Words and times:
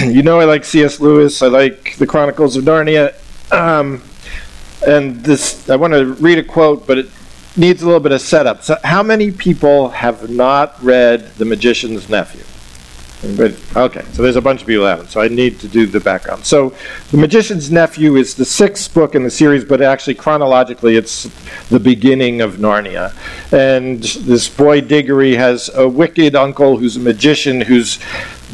you 0.06 0.22
know 0.22 0.40
I 0.40 0.44
like 0.44 0.64
C.S. 0.64 1.00
Lewis. 1.00 1.42
I 1.42 1.48
like 1.48 1.96
the 1.96 2.06
Chronicles 2.06 2.56
of 2.56 2.64
Narnia. 2.64 3.14
Um, 3.52 4.02
and 4.86 5.22
this, 5.22 5.68
I 5.68 5.76
want 5.76 5.92
to 5.92 6.14
read 6.14 6.38
a 6.38 6.42
quote, 6.42 6.86
but 6.86 6.96
it 6.98 7.10
needs 7.56 7.82
a 7.82 7.84
little 7.84 8.00
bit 8.00 8.12
of 8.12 8.20
setup. 8.22 8.62
So, 8.62 8.76
how 8.82 9.02
many 9.02 9.30
people 9.30 9.90
have 9.90 10.30
not 10.30 10.82
read 10.82 11.34
The 11.34 11.44
Magician's 11.44 12.08
Nephew? 12.08 12.44
Okay, 13.76 14.02
so 14.12 14.22
there's 14.22 14.36
a 14.36 14.40
bunch 14.40 14.62
of 14.62 14.66
people 14.66 14.84
who 14.84 14.88
haven't, 14.88 15.08
so 15.08 15.20
I 15.20 15.28
need 15.28 15.60
to 15.60 15.68
do 15.68 15.84
the 15.84 16.00
background. 16.00 16.46
So, 16.46 16.74
The 17.10 17.18
Magician's 17.18 17.70
Nephew 17.70 18.16
is 18.16 18.34
the 18.34 18.46
sixth 18.46 18.94
book 18.94 19.14
in 19.14 19.22
the 19.22 19.30
series, 19.30 19.66
but 19.66 19.82
actually, 19.82 20.14
chronologically, 20.14 20.96
it's 20.96 21.24
the 21.68 21.80
beginning 21.80 22.40
of 22.40 22.54
Narnia. 22.54 23.12
And 23.52 24.02
this 24.02 24.48
boy 24.48 24.80
Diggory 24.80 25.34
has 25.34 25.68
a 25.74 25.86
wicked 25.86 26.34
uncle 26.34 26.78
who's 26.78 26.96
a 26.96 27.00
magician 27.00 27.60
who's 27.60 27.98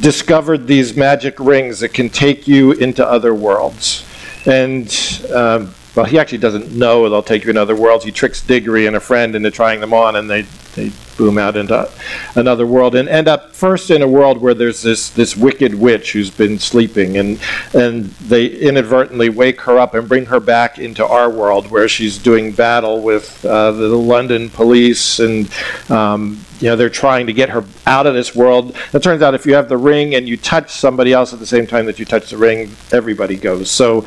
discovered 0.00 0.66
these 0.66 0.96
magic 0.96 1.38
rings 1.38 1.80
that 1.80 1.90
can 1.90 2.08
take 2.08 2.46
you 2.46 2.72
into 2.72 3.06
other 3.06 3.34
worlds. 3.34 4.04
And 4.46 4.86
um, 5.34 5.74
well, 5.96 6.04
he 6.04 6.18
actually 6.18 6.38
doesn't 6.38 6.72
know 6.72 7.08
they'll 7.08 7.22
take 7.22 7.44
you 7.44 7.50
in 7.50 7.56
other 7.56 7.74
worlds. 7.74 8.04
He 8.04 8.12
tricks 8.12 8.42
Diggory 8.42 8.86
and 8.86 8.94
a 8.96 9.00
friend 9.00 9.34
into 9.34 9.50
trying 9.50 9.80
them 9.80 9.94
on, 9.94 10.16
and 10.16 10.28
they, 10.28 10.42
they 10.74 10.92
boom 11.16 11.38
out 11.38 11.56
into 11.56 11.90
another 12.34 12.66
world 12.66 12.94
and 12.94 13.08
end 13.08 13.26
up 13.28 13.54
first 13.54 13.90
in 13.90 14.02
a 14.02 14.06
world 14.06 14.38
where 14.38 14.52
there's 14.52 14.82
this, 14.82 15.08
this 15.08 15.34
wicked 15.34 15.74
witch 15.74 16.12
who's 16.12 16.30
been 16.30 16.58
sleeping, 16.58 17.16
and, 17.16 17.40
and 17.72 18.04
they 18.28 18.46
inadvertently 18.46 19.30
wake 19.30 19.62
her 19.62 19.78
up 19.78 19.94
and 19.94 20.06
bring 20.06 20.26
her 20.26 20.38
back 20.38 20.78
into 20.78 21.04
our 21.06 21.30
world 21.30 21.70
where 21.70 21.88
she's 21.88 22.18
doing 22.18 22.52
battle 22.52 23.00
with 23.00 23.42
uh, 23.46 23.72
the 23.72 23.88
London 23.88 24.50
police, 24.50 25.18
and 25.18 25.50
um, 25.90 26.38
you 26.60 26.68
know 26.68 26.76
they're 26.76 26.90
trying 26.90 27.26
to 27.26 27.32
get 27.32 27.48
her 27.48 27.64
out 27.86 28.06
of 28.06 28.12
this 28.12 28.34
world. 28.34 28.76
It 28.92 29.02
turns 29.02 29.22
out 29.22 29.34
if 29.34 29.46
you 29.46 29.54
have 29.54 29.70
the 29.70 29.78
ring 29.78 30.14
and 30.14 30.28
you 30.28 30.36
touch 30.36 30.72
somebody 30.72 31.14
else 31.14 31.32
at 31.32 31.38
the 31.38 31.46
same 31.46 31.66
time 31.66 31.86
that 31.86 31.98
you 31.98 32.04
touch 32.04 32.28
the 32.28 32.36
ring, 32.36 32.70
everybody 32.92 33.36
goes. 33.36 33.70
So 33.70 34.06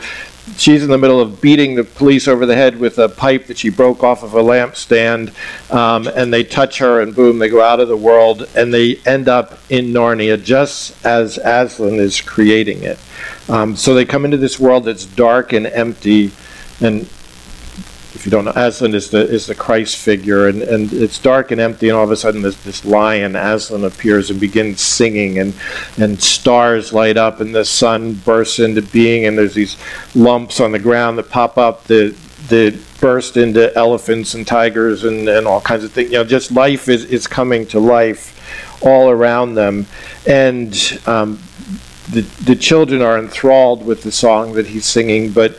she's 0.58 0.84
in 0.84 0.90
the 0.90 0.98
middle 0.98 1.20
of 1.20 1.42
beating 1.42 1.76
the 1.76 1.84
police 1.84 2.28
over 2.28 2.46
the 2.46 2.56
head 2.56 2.80
with 2.80 2.98
a 2.98 3.10
pipe 3.10 3.48
that 3.48 3.58
she 3.58 3.70
broke 3.70 4.04
off 4.04 4.24
of 4.24 4.34
a 4.34 4.42
lampstand, 4.42 5.34
um, 5.72 6.08
and 6.08 6.34
they 6.34 6.44
touch 6.44 6.80
her, 6.80 7.02
and 7.02 7.16
boom, 7.16 7.40
they 7.40 7.50
go 7.50 7.62
out 7.62 7.80
of 7.80 7.88
the 7.88 7.98
world, 7.98 8.48
and 8.56 8.74
they 8.74 8.98
end 9.06 9.28
up 9.28 9.60
in 9.70 9.88
Narnia 9.88 10.42
just 10.42 11.06
as 11.06 11.38
Aslan 11.38 11.96
is 11.96 12.22
creating 12.22 12.84
it. 12.84 13.00
Um, 13.48 13.76
so 13.76 13.94
they 13.94 14.06
come 14.06 14.26
into 14.26 14.38
this 14.38 14.60
world 14.60 14.86
that's 14.86 15.06
dark 15.06 15.54
and 15.54 15.68
empty, 15.68 16.32
and 16.82 17.08
if 18.20 18.26
you 18.26 18.32
don't 18.32 18.44
know, 18.44 18.52
Aslan 18.54 18.94
is 18.96 19.12
the 19.12 19.26
is 19.30 19.48
the 19.48 19.56
Christ 19.56 19.96
figure, 19.96 20.50
and, 20.50 20.62
and 20.62 20.92
it's 20.92 21.18
dark 21.20 21.52
and 21.52 21.62
empty, 21.62 21.88
and 21.88 21.98
all 21.98 22.04
of 22.04 22.12
a 22.12 22.18
sudden 22.18 22.42
this, 22.42 22.62
this 22.66 22.84
lion 22.84 23.38
Aslan 23.38 23.86
appears 23.86 24.30
and 24.30 24.42
begins 24.42 24.82
singing, 24.82 25.40
and 25.40 25.54
and 25.98 26.22
stars 26.22 26.92
light 26.92 27.16
up, 27.16 27.40
and 27.40 27.56
the 27.56 27.64
sun 27.64 28.16
bursts 28.16 28.60
into 28.60 28.82
being, 28.82 29.26
and 29.26 29.38
there's 29.38 29.54
these 29.54 29.78
lumps 30.16 30.60
on 30.60 30.74
the 30.74 30.80
ground 30.80 31.18
that 31.18 31.30
pop 31.30 31.58
up 31.58 31.86
that 31.86 32.14
burst 33.00 33.38
into 33.38 33.74
elephants 33.78 34.34
and 34.34 34.46
tigers 34.46 35.06
and, 35.06 35.30
and 35.30 35.48
all 35.48 35.62
kinds 35.62 35.86
of 35.86 35.94
things. 35.94 36.12
You 36.12 36.18
know, 36.18 36.26
just 36.26 36.52
life 36.52 36.90
is, 36.90 37.06
is 37.06 37.26
coming 37.26 37.66
to 37.68 37.80
life 37.80 38.36
all 38.82 39.10
around 39.10 39.54
them, 39.54 39.86
and 40.28 40.74
um, 41.06 41.40
the 42.10 42.22
the 42.44 42.56
children 42.58 43.02
are 43.02 43.18
enthralled 43.18 43.86
with 43.86 44.04
the 44.04 44.12
song 44.12 44.56
that 44.56 44.68
he's 44.68 44.86
singing, 44.86 45.32
but 45.32 45.58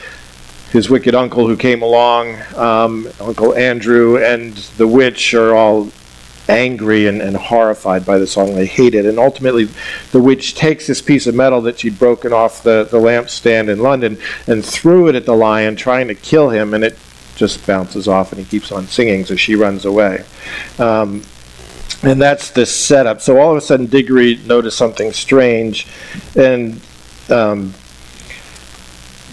his 0.70 0.88
wicked 0.88 1.14
uncle 1.14 1.46
who 1.46 1.56
came 1.56 1.82
along, 1.82 2.36
um, 2.56 3.08
Uncle 3.20 3.54
Andrew, 3.54 4.18
and 4.18 4.54
the 4.76 4.86
witch 4.86 5.34
are 5.34 5.54
all 5.54 5.90
angry 6.48 7.06
and, 7.06 7.22
and 7.22 7.36
horrified 7.36 8.04
by 8.04 8.18
the 8.18 8.26
song. 8.26 8.54
They 8.54 8.66
hate 8.66 8.94
it. 8.94 9.06
And 9.06 9.18
ultimately, 9.18 9.68
the 10.12 10.20
witch 10.20 10.54
takes 10.54 10.86
this 10.86 11.00
piece 11.00 11.26
of 11.26 11.34
metal 11.34 11.60
that 11.62 11.78
she'd 11.78 11.98
broken 11.98 12.32
off 12.32 12.62
the, 12.62 12.88
the 12.90 12.98
lampstand 12.98 13.68
in 13.68 13.80
London 13.80 14.18
and 14.46 14.64
threw 14.64 15.08
it 15.08 15.14
at 15.14 15.26
the 15.26 15.34
lion, 15.34 15.76
trying 15.76 16.08
to 16.08 16.14
kill 16.14 16.50
him, 16.50 16.74
and 16.74 16.84
it 16.84 16.98
just 17.36 17.66
bounces 17.66 18.06
off 18.06 18.32
and 18.32 18.40
he 18.40 18.46
keeps 18.46 18.70
on 18.70 18.86
singing, 18.86 19.24
so 19.24 19.36
she 19.36 19.54
runs 19.54 19.84
away. 19.84 20.24
Um, 20.78 21.22
and 22.02 22.20
that's 22.20 22.50
the 22.50 22.66
setup. 22.66 23.20
So 23.20 23.38
all 23.38 23.50
of 23.50 23.56
a 23.56 23.60
sudden, 23.60 23.86
Diggory 23.86 24.36
noticed 24.44 24.76
something 24.76 25.12
strange, 25.12 25.86
and 26.36 26.80
um, 27.28 27.74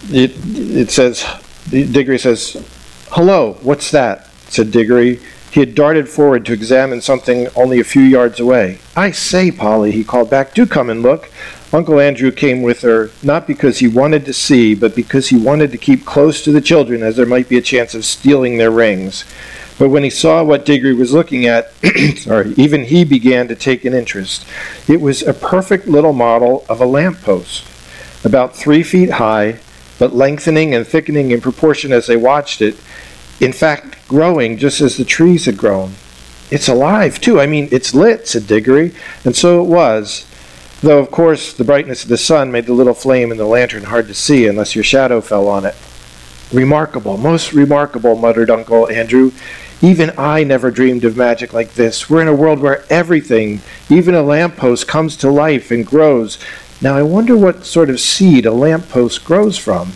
it, 0.10 0.34
it 0.46 0.92
says, 0.92 1.26
Diggory 1.70 2.20
says, 2.20 2.64
Hello, 3.10 3.58
what's 3.62 3.92
that? 3.92 4.28
said 4.50 4.72
Diggory. 4.72 5.20
He 5.52 5.62
had 5.62 5.76
darted 5.76 6.08
forward 6.10 6.46
to 6.46 6.54
examine 6.54 7.02
something 7.02 7.48
only 7.56 7.80
a 7.80 7.84
few 7.84 8.02
yards 8.02 8.40
away. 8.40 8.80
I 8.96 9.12
say, 9.12 9.50
Polly, 9.50 9.92
he 9.92 10.04
called 10.04 10.30
back, 10.30 10.54
do 10.54 10.66
come 10.66 10.90
and 10.90 11.02
look. 11.02 11.32
Uncle 11.74 12.00
Andrew 12.00 12.32
came 12.32 12.62
with 12.62 12.82
her, 12.82 13.12
not 13.24 13.48
because 13.48 13.80
he 13.80 13.88
wanted 13.88 14.26
to 14.26 14.34
see, 14.34 14.76
but 14.76 14.96
because 14.96 15.30
he 15.30 15.38
wanted 15.38 15.72
to 15.72 15.78
keep 15.78 16.06
close 16.06 16.44
to 16.44 16.52
the 16.52 16.62
children, 16.62 17.02
as 17.02 17.16
there 17.16 17.26
might 17.26 17.50
be 17.50 17.58
a 17.58 17.62
chance 17.62 17.94
of 17.94 18.06
stealing 18.06 18.58
their 18.58 18.72
rings. 18.72 19.26
But 19.78 19.90
when 19.90 20.04
he 20.04 20.10
saw 20.10 20.44
what 20.44 20.66
Diggory 20.66 20.94
was 20.94 21.14
looking 21.14 21.46
at, 21.46 21.72
sorry, 22.18 22.54
even 22.58 22.86
he 22.86 23.04
began 23.04 23.48
to 23.48 23.56
take 23.56 23.86
an 23.86 23.94
interest. 23.94 24.46
It 24.88 25.02
was 25.02 25.22
a 25.22 25.34
perfect 25.34 25.88
little 25.88 26.14
model 26.14 26.66
of 26.70 26.82
a 26.82 26.86
lamp 26.86 27.22
post, 27.22 27.66
about 28.24 28.56
three 28.56 28.82
feet 28.82 29.12
high, 29.12 29.60
but 30.00 30.16
lengthening 30.16 30.74
and 30.74 30.86
thickening 30.86 31.32
in 31.32 31.42
proportion 31.42 31.92
as 31.92 32.08
they 32.08 32.18
watched 32.18 32.62
it. 32.62 32.76
In 33.40 33.54
fact, 33.54 34.08
growing 34.08 34.58
just 34.58 34.82
as 34.82 34.98
the 34.98 35.06
trees 35.06 35.46
had 35.46 35.58
grown. 35.58 35.94
It's 36.50 36.68
alive, 36.68 37.20
too. 37.20 37.40
I 37.40 37.46
mean, 37.46 37.68
it's 37.72 37.94
lit, 37.94 38.28
said 38.28 38.48
Diggory. 38.48 38.94
And 39.26 39.36
so 39.36 39.62
it 39.62 39.68
was, 39.68 40.26
though, 40.82 41.00
of 41.00 41.12
course, 41.12 41.54
the 41.54 41.66
brightness 41.66 42.04
of 42.04 42.10
the 42.10 42.18
sun 42.18 42.52
made 42.52 42.66
the 42.66 42.74
little 42.74 42.94
flame 42.94 43.32
in 43.32 43.38
the 43.38 43.46
lantern 43.46 43.84
hard 43.84 44.08
to 44.08 44.14
see 44.14 44.48
unless 44.48 44.76
your 44.76 44.84
shadow 44.84 45.20
fell 45.20 45.48
on 45.48 45.66
it. 45.66 45.76
Remarkable, 46.54 47.18
most 47.18 47.52
remarkable, 47.52 48.16
muttered 48.16 48.50
Uncle 48.50 48.90
Andrew. 48.90 49.32
Even 49.82 50.12
I 50.18 50.44
never 50.44 50.72
dreamed 50.72 51.04
of 51.04 51.18
magic 51.18 51.54
like 51.54 51.74
this. 51.74 52.10
We're 52.10 52.22
in 52.22 52.28
a 52.28 52.34
world 52.34 52.60
where 52.60 52.84
everything, 52.90 53.62
even 53.90 54.16
a 54.16 54.24
lamppost, 54.24 54.88
comes 54.88 55.18
to 55.18 55.30
life 55.30 55.70
and 55.70 55.86
grows. 55.86 56.40
Now 56.80 56.96
I 56.96 57.02
wonder 57.02 57.36
what 57.36 57.66
sort 57.66 57.90
of 57.90 58.00
seed 58.00 58.46
a 58.46 58.52
lamppost 58.52 59.26
grows 59.26 59.58
from. 59.58 59.94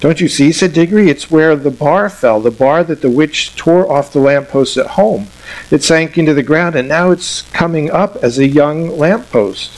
Don't 0.00 0.20
you 0.20 0.28
see, 0.28 0.52
said 0.52 0.74
Diggory, 0.74 1.10
it's 1.10 1.30
where 1.30 1.56
the 1.56 1.70
bar 1.70 2.08
fell, 2.08 2.40
the 2.40 2.50
bar 2.50 2.84
that 2.84 3.00
the 3.00 3.10
witch 3.10 3.56
tore 3.56 3.90
off 3.90 4.12
the 4.12 4.20
lamppost 4.20 4.76
at 4.76 4.86
home. 4.88 5.26
It 5.70 5.82
sank 5.82 6.16
into 6.16 6.34
the 6.34 6.42
ground, 6.42 6.76
and 6.76 6.86
now 6.86 7.10
it's 7.10 7.42
coming 7.50 7.90
up 7.90 8.16
as 8.16 8.38
a 8.38 8.46
young 8.46 8.96
lamppost. 8.96 9.72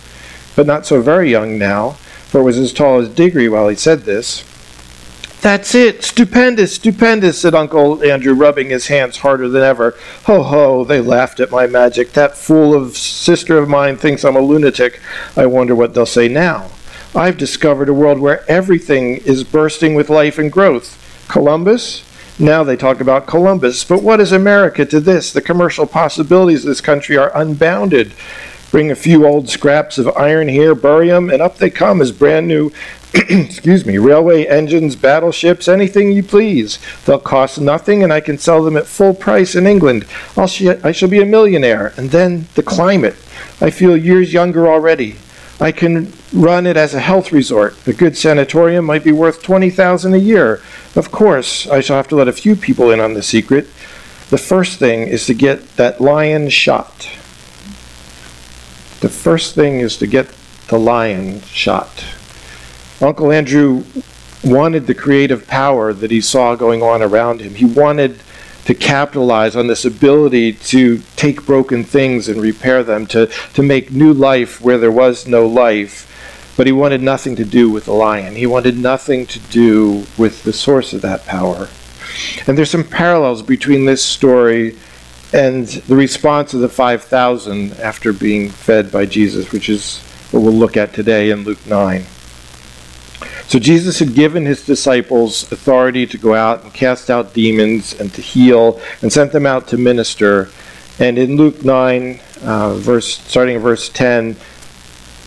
But 0.57 0.67
not 0.67 0.85
so 0.85 1.01
very 1.01 1.31
young 1.31 1.57
now, 1.57 1.93
for 2.27 2.41
it 2.41 2.45
was 2.45 2.59
as 2.59 2.73
tall 2.73 2.99
as 2.99 3.09
Diggory 3.09 3.49
while 3.49 3.69
he 3.69 3.77
said 3.77 4.01
this. 4.01 4.45
That's 5.41 5.75
it! 5.75 6.05
Stupendous! 6.05 6.75
Stupendous! 6.75 7.41
said 7.41 7.55
Uncle 7.55 8.05
Andrew, 8.05 8.35
rubbing 8.35 8.69
his 8.69 8.89
hands 8.89 9.19
harder 9.19 9.49
than 9.49 9.63
ever. 9.63 9.95
Ho 10.25 10.43
ho! 10.43 10.85
They 10.85 11.01
laughed 11.01 11.41
at 11.41 11.51
my 11.51 11.67
magic. 11.67 12.13
That 12.13 12.37
fool 12.37 12.75
of 12.75 12.95
sister 12.95 13.57
of 13.57 13.67
mine 13.67 13.97
thinks 13.97 14.23
I'm 14.23 14.37
a 14.37 14.41
lunatic. 14.41 15.01
I 15.39 15.47
wonder 15.47 15.75
what 15.75 15.95
they'll 15.95 16.05
say 16.05 16.29
now. 16.29 16.71
I've 17.15 17.39
discovered 17.39 17.89
a 17.89 17.95
world 17.95 18.19
where 18.19 18.49
everything 18.51 19.17
is 19.17 19.43
bursting 19.43 19.95
with 19.95 20.11
life 20.11 20.39
and 20.39 20.53
growth. 20.53 20.99
Columbus? 21.29 22.05
Now 22.39 22.63
they 22.63 22.77
talk 22.77 23.01
about 23.01 23.27
Columbus, 23.27 23.83
but 23.83 24.03
what 24.03 24.21
is 24.21 24.33
America 24.33 24.85
to 24.85 25.01
this? 25.01 25.33
The 25.33 25.41
commercial 25.41 25.87
possibilities 25.87 26.65
of 26.65 26.69
this 26.69 26.83
country 26.83 27.17
are 27.17 27.35
unbounded. 27.35 28.13
Bring 28.71 28.91
a 28.91 28.95
few 28.95 29.27
old 29.27 29.49
scraps 29.49 29.99
of 29.99 30.17
iron 30.17 30.49
here, 30.49 30.75
bury 30.77 31.11
'em, 31.11 31.29
and 31.29 31.43
up 31.43 31.59
they 31.59 31.71
come 31.71 32.01
as 32.01 32.13
brand 32.13 32.47
new 32.47 32.71
excuse 33.15 33.85
me, 33.85 33.99
railway 33.99 34.47
engines, 34.47 34.95
battleships, 34.95 35.67
anything 35.67 36.13
you 36.13 36.23
please. 36.23 36.79
They'll 37.05 37.19
cost 37.19 37.61
nothing, 37.61 38.05
and 38.05 38.13
I 38.13 38.21
can 38.21 38.39
sell 38.39 38.63
them 38.63 38.77
at 38.77 38.87
full 38.87 39.15
price 39.15 39.57
in 39.57 39.67
England. 39.67 40.07
I'll 40.37 40.47
sh- 40.47 40.79
I 40.85 40.93
shall 40.93 41.09
be 41.09 41.21
a 41.21 41.27
millionaire. 41.27 41.93
And 41.97 42.11
then 42.11 42.47
the 42.55 42.63
climate. 42.63 43.17
I 43.61 43.71
feel 43.71 43.97
years 43.97 44.33
younger 44.33 44.69
already. 44.69 45.17
I 45.61 45.73
can 45.73 46.13
run 46.33 46.67
it 46.67 46.77
as 46.77 46.95
a 46.95 47.01
health 47.01 47.33
resort. 47.33 47.77
A 47.87 47.93
good 47.93 48.17
sanatorium 48.17 48.85
might 48.85 49.03
be 49.03 49.13
worth 49.13 49.43
20,000 49.43 50.15
a 50.15 50.19
year. 50.19 50.63
Of 50.95 51.11
course, 51.11 51.67
I 51.67 51.81
shall 51.81 51.97
have 51.97 52.09
to 52.09 52.17
let 52.17 52.29
a 52.29 52.33
few 52.33 52.55
people 52.55 52.91
in 52.91 53.01
on 53.01 53.15
the 53.15 53.23
secret. 53.23 53.67
The 54.31 54.39
first 54.39 54.79
thing 54.79 55.09
is 55.09 55.27
to 55.27 55.35
get 55.35 55.77
that 55.77 56.01
lion 56.01 56.49
shot. 56.49 57.11
The 59.01 59.09
first 59.09 59.57
thing 59.57 59.81
is 59.81 59.97
to 59.97 60.07
get 60.07 60.33
the 60.69 60.79
lion 60.79 61.43
shot. 61.43 62.05
Uncle 63.01 63.33
Andrew 63.33 63.83
wanted 64.45 64.87
the 64.87 64.95
creative 64.95 65.47
power 65.47 65.93
that 65.93 66.11
he 66.11 66.21
saw 66.21 66.55
going 66.55 66.83
on 66.83 67.03
around 67.03 67.41
him. 67.41 67.55
He 67.55 67.65
wanted 67.65 68.21
to 68.67 68.75
capitalize 68.75 69.57
on 69.57 69.69
this 69.69 69.87
ability 69.87 70.53
to 70.53 70.99
take 71.17 71.47
broken 71.47 71.83
things 71.83 72.29
and 72.29 72.41
repair 72.41 72.83
them, 72.83 73.07
to, 73.07 73.27
to 73.55 73.63
make 73.63 73.91
new 73.91 74.13
life 74.13 74.61
where 74.61 74.79
there 74.79 74.93
was 74.93 75.27
no 75.27 75.47
life. 75.47 76.07
But 76.57 76.67
he 76.67 76.73
wanted 76.73 77.01
nothing 77.01 77.37
to 77.37 77.45
do 77.45 77.71
with 77.71 77.87
the 77.87 77.93
lion. 77.93 78.35
He 78.37 78.47
wanted 78.47 78.77
nothing 78.77 79.27
to 79.27 79.39
do 79.39 80.05
with 80.19 80.45
the 80.45 80.53
source 80.53 80.93
of 80.93 81.01
that 81.01 81.25
power. 81.25 81.69
And 82.47 82.59
there's 82.59 82.71
some 82.71 82.85
parallels 82.85 83.43
between 83.43 83.87
this 83.87 84.05
story 84.05 84.77
and 85.33 85.67
the 85.67 85.97
response 85.97 86.53
of 86.53 86.61
the 86.61 86.69
5,000 86.69 87.73
after 87.75 88.13
being 88.13 88.51
fed 88.51 88.93
by 88.93 89.07
Jesus, 89.07 89.53
which 89.53 89.71
is 89.71 90.01
what 90.33 90.43
we'll 90.43 90.53
look 90.53 90.77
at 90.77 90.93
today 90.93 91.31
in 91.31 91.45
Luke 91.45 91.65
9. 91.67 92.05
So 93.47 93.59
Jesus 93.59 93.99
had 93.99 94.15
given 94.15 94.47
his 94.47 94.65
disciples 94.65 95.51
authority 95.53 96.07
to 96.07 96.19
go 96.19 96.35
out 96.35 96.63
and 96.63 96.73
cast 96.73 97.11
out 97.11 97.35
demons 97.35 97.99
and 97.99 98.13
to 98.15 98.23
heal 98.23 98.81
and 99.03 99.13
sent 99.13 99.33
them 99.33 99.47
out 99.47 99.69
to 99.69 99.77
minister. 99.77 100.49
And 100.99 101.19
in 101.19 101.37
Luke 101.37 101.65
9, 101.65 102.21
uh, 102.43 102.75
verse 102.75 103.19
starting 103.19 103.57
in 103.57 103.63
verse 103.63 103.89
10, 103.89 104.37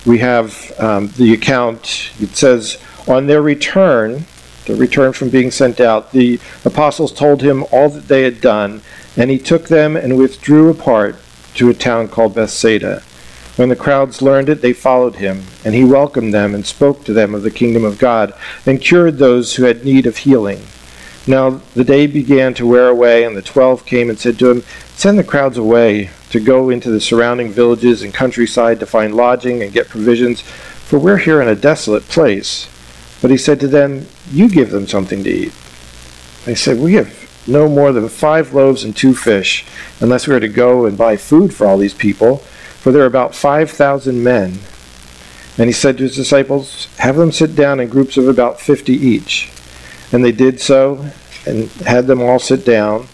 we 0.06 0.19
have 0.19 0.72
um, 0.80 1.07
the 1.18 1.34
account. 1.34 2.12
It 2.19 2.36
says, 2.36 2.78
On 3.07 3.28
their 3.28 3.42
return, 3.42 4.25
the 4.66 4.75
return 4.75 5.13
from 5.13 5.30
being 5.30 5.51
sent 5.51 5.80
out, 5.80 6.12
the 6.12 6.39
apostles 6.66 7.12
told 7.12 7.42
him 7.42 7.66
all 7.72 7.89
that 7.89 8.07
they 8.07 8.24
had 8.24 8.42
done, 8.42 8.81
and 9.18 9.30
he 9.30 9.38
took 9.38 9.68
them 9.68 9.96
and 9.96 10.18
withdrew 10.18 10.69
apart 10.69 11.18
to 11.56 11.69
a 11.69 11.74
town 11.74 12.07
called 12.07 12.36
Bethsaida. 12.36 13.04
When 13.56 13.70
the 13.70 13.76
crowds 13.76 14.22
learned 14.22 14.50
it, 14.50 14.62
they 14.62 14.74
followed 14.74 15.18
him, 15.18 15.44
and 15.64 15.76
he 15.76 15.84
welcomed 15.84 16.34
them 16.34 16.56
and 16.56 16.66
spoke 16.66 17.04
to 17.04 17.14
them 17.14 17.36
of 17.36 17.44
the 17.44 17.52
kingdom 17.52 17.86
of 17.86 18.00
God, 18.00 18.34
and 18.66 18.82
cured 18.82 19.20
those 19.20 19.56
who 19.56 19.66
had 19.66 19.86
need 19.86 20.08
of 20.08 20.18
healing. 20.18 20.64
Now 21.28 21.62
the 21.76 21.84
day 21.84 22.08
began 22.08 22.56
to 22.56 22.66
wear 22.66 22.88
away, 22.88 23.24
and 23.24 23.38
the 23.38 23.44
twelve 23.44 23.86
came 23.86 24.10
and 24.10 24.18
said 24.18 24.40
to 24.40 24.50
him, 24.50 24.64
Send 24.96 25.20
the 25.20 25.24
crowds 25.24 25.58
away 25.58 26.10
to 26.32 26.40
go 26.40 26.72
into 26.72 26.90
the 26.90 27.00
surrounding 27.00 27.52
villages 27.52 28.02
and 28.02 28.12
countryside 28.12 28.80
to 28.80 28.88
find 28.88 29.14
lodging 29.14 29.62
and 29.62 29.72
get 29.72 29.88
provisions, 29.88 30.42
for 30.42 30.98
we're 30.98 31.18
here 31.18 31.40
in 31.40 31.48
a 31.48 31.56
desolate 31.56 32.08
place. 32.08 32.68
But 33.22 33.30
he 33.30 33.38
said 33.38 33.60
to 33.60 33.68
them, 33.68 34.08
You 34.32 34.50
give 34.50 34.72
them 34.72 34.88
something 34.88 35.24
to 35.24 35.30
eat. 35.30 35.54
They 36.46 36.56
said, 36.56 36.80
We 36.80 36.96
have 36.96 37.20
no 37.48 37.70
more 37.70 37.92
than 37.92 38.10
five 38.10 38.54
loaves 38.54 38.84
and 38.84 38.98
two 38.98 39.14
fish, 39.14 39.64
unless 40.00 40.28
we 40.28 40.34
are 40.34 40.40
to 40.40 40.50
go 40.50 40.88
and 40.88 40.98
buy 40.98 41.18
food 41.18 41.54
for 41.54 41.68
all 41.68 41.78
these 41.78 41.94
people 41.94 42.44
for 42.84 42.92
there 42.92 43.04
are 43.04 43.06
about 43.06 43.34
5,000 43.34 44.22
men. 44.22 44.60
And 45.58 45.68
he 45.68 45.72
said 45.72 45.98
to 45.98 46.04
his 46.04 46.18
disciples, 46.18 46.94
Have 46.98 47.16
them 47.16 47.32
sit 47.32 47.56
down 47.56 47.80
in 47.80 47.88
groups 47.88 48.18
of 48.18 48.28
about 48.28 48.60
50 48.60 48.92
each. 48.92 49.54
And 50.12 50.24
they 50.24 50.34
did 50.34 50.60
so, 50.60 51.10
and 51.48 51.70
had 51.88 52.08
them 52.08 52.22
all 52.22 52.40
sit 52.40 52.66
down. 52.66 53.08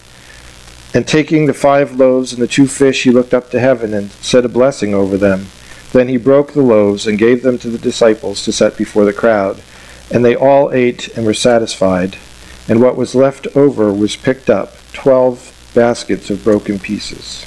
And 0.92 1.06
taking 1.06 1.46
the 1.46 1.54
five 1.54 1.94
loaves 1.94 2.32
and 2.32 2.42
the 2.42 2.48
two 2.48 2.66
fish, 2.66 3.04
he 3.04 3.12
looked 3.12 3.32
up 3.32 3.50
to 3.50 3.60
heaven 3.60 3.94
and 3.94 4.10
said 4.10 4.44
a 4.44 4.48
blessing 4.48 4.92
over 4.92 5.16
them. 5.16 5.46
Then 5.92 6.08
he 6.08 6.16
broke 6.16 6.52
the 6.52 6.62
loaves 6.62 7.06
and 7.06 7.16
gave 7.16 7.44
them 7.44 7.56
to 7.58 7.70
the 7.70 7.78
disciples 7.78 8.44
to 8.46 8.52
set 8.52 8.76
before 8.76 9.04
the 9.04 9.12
crowd. 9.12 9.62
And 10.10 10.24
they 10.24 10.34
all 10.34 10.72
ate 10.72 11.16
and 11.16 11.24
were 11.24 11.32
satisfied. 11.32 12.16
And 12.68 12.82
what 12.82 12.96
was 12.96 13.14
left 13.14 13.46
over 13.54 13.92
was 13.92 14.16
picked 14.16 14.50
up, 14.50 14.74
twelve 14.92 15.70
baskets 15.76 16.28
of 16.28 16.42
broken 16.42 16.80
pieces. 16.80 17.46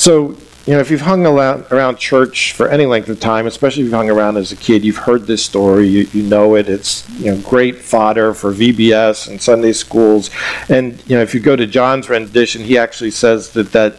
So, 0.00 0.30
you 0.64 0.72
know, 0.72 0.80
if 0.80 0.90
you've 0.90 1.02
hung 1.02 1.26
around, 1.26 1.66
around 1.70 1.98
church 1.98 2.54
for 2.54 2.70
any 2.70 2.86
length 2.86 3.10
of 3.10 3.20
time, 3.20 3.46
especially 3.46 3.82
if 3.82 3.84
you've 3.84 3.92
hung 3.92 4.08
around 4.08 4.38
as 4.38 4.50
a 4.50 4.56
kid, 4.56 4.82
you've 4.82 4.96
heard 4.96 5.26
this 5.26 5.44
story, 5.44 5.88
you, 5.88 6.08
you 6.14 6.22
know 6.22 6.54
it. 6.54 6.70
It's, 6.70 7.06
you 7.18 7.26
know, 7.26 7.36
great 7.42 7.76
fodder 7.76 8.32
for 8.32 8.50
VBS 8.50 9.28
and 9.28 9.42
Sunday 9.42 9.74
schools. 9.74 10.30
And, 10.70 11.06
you 11.06 11.16
know, 11.16 11.22
if 11.22 11.34
you 11.34 11.40
go 11.40 11.54
to 11.54 11.66
John's 11.66 12.08
rendition, 12.08 12.62
he 12.62 12.78
actually 12.78 13.10
says 13.10 13.50
that 13.50 13.72
that, 13.72 13.96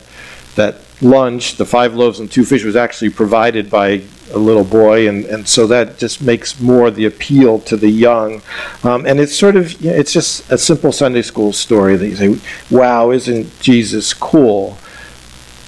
that 0.55 0.77
lunch, 1.03 1.57
the 1.57 1.67
five 1.67 1.93
loaves 1.93 2.19
and 2.19 2.31
two 2.31 2.45
fish, 2.45 2.63
was 2.63 2.75
actually 2.75 3.11
provided 3.11 3.69
by 3.69 4.01
a 4.33 4.39
little 4.39 4.63
boy, 4.63 5.07
and, 5.07 5.25
and 5.25 5.47
so 5.47 5.67
that 5.67 5.99
just 5.99 6.19
makes 6.19 6.59
more 6.59 6.89
the 6.89 7.05
appeal 7.05 7.59
to 7.59 7.77
the 7.77 7.89
young. 7.89 8.41
Um, 8.83 9.05
and 9.05 9.19
it's 9.19 9.37
sort 9.37 9.55
of, 9.55 9.79
you 9.79 9.91
know, 9.91 9.97
it's 9.97 10.13
just 10.13 10.51
a 10.51 10.57
simple 10.57 10.91
Sunday 10.91 11.21
school 11.21 11.53
story 11.53 11.95
that 11.95 12.07
you 12.07 12.15
say, 12.15 12.41
wow, 12.71 13.11
isn't 13.11 13.59
Jesus 13.59 14.15
cool? 14.15 14.79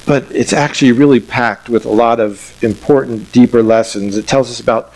But 0.05 0.29
it's 0.31 0.53
actually 0.53 0.91
really 0.91 1.19
packed 1.19 1.69
with 1.69 1.85
a 1.85 1.91
lot 1.91 2.19
of 2.19 2.61
important, 2.63 3.31
deeper 3.31 3.63
lessons. 3.63 4.17
It 4.17 4.27
tells 4.27 4.49
us 4.49 4.59
about 4.59 4.93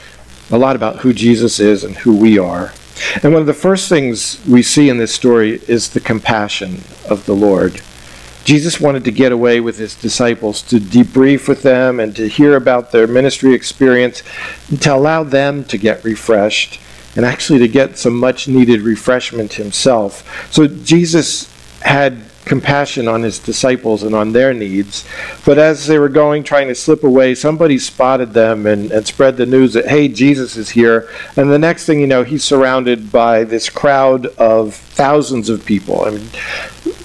a 0.51 0.57
lot 0.57 0.75
about 0.75 0.97
who 0.97 1.13
Jesus 1.13 1.59
is 1.59 1.83
and 1.83 1.95
who 1.95 2.15
we 2.15 2.37
are. 2.37 2.73
And 3.21 3.31
one 3.33 3.41
of 3.41 3.47
the 3.47 3.53
first 3.53 3.89
things 3.89 4.43
we 4.47 4.63
see 4.63 4.89
in 4.89 4.97
this 4.97 5.13
story 5.13 5.61
is 5.67 5.89
the 5.89 5.99
compassion 5.99 6.81
of 7.09 7.25
the 7.25 7.35
Lord. 7.35 7.81
Jesus 8.43 8.79
wanted 8.79 9.03
to 9.03 9.11
get 9.11 9.31
away 9.31 9.59
with 9.59 9.77
his 9.77 9.93
disciples, 9.93 10.61
to 10.63 10.77
debrief 10.77 11.47
with 11.49 11.63
them 11.63 11.99
and 11.99 12.15
to 12.15 12.29
hear 12.29 12.55
about 12.55 12.91
their 12.91 13.05
ministry 13.05 13.53
experience, 13.53 14.23
and 14.69 14.81
to 14.81 14.95
allow 14.95 15.23
them 15.23 15.65
to 15.65 15.77
get 15.77 16.03
refreshed 16.03 16.79
and 17.15 17.25
actually 17.25 17.59
to 17.59 17.67
get 17.67 17.97
some 17.97 18.17
much 18.17 18.47
needed 18.47 18.81
refreshment 18.81 19.53
himself. 19.53 20.49
So 20.51 20.67
Jesus 20.67 21.51
had 21.81 22.23
compassion 22.47 23.07
on 23.07 23.23
his 23.23 23.39
disciples 23.39 24.03
and 24.03 24.15
on 24.15 24.31
their 24.31 24.53
needs. 24.53 25.07
But 25.45 25.57
as 25.57 25.85
they 25.85 25.99
were 25.99 26.09
going, 26.09 26.43
trying 26.43 26.67
to 26.69 26.75
slip 26.75 27.03
away, 27.03 27.35
somebody 27.35 27.77
spotted 27.77 28.33
them 28.33 28.65
and, 28.65 28.91
and 28.91 29.05
spread 29.05 29.37
the 29.37 29.45
news 29.45 29.73
that, 29.73 29.87
hey, 29.87 30.07
Jesus 30.07 30.57
is 30.57 30.69
here. 30.69 31.09
And 31.35 31.51
the 31.51 31.59
next 31.59 31.85
thing 31.85 31.99
you 31.99 32.07
know, 32.07 32.23
he's 32.23 32.43
surrounded 32.43 33.11
by 33.11 33.43
this 33.43 33.69
crowd 33.69 34.27
of 34.37 34.73
thousands 34.73 35.49
of 35.49 35.65
people. 35.65 36.05
I 36.05 36.11
mean, 36.11 36.29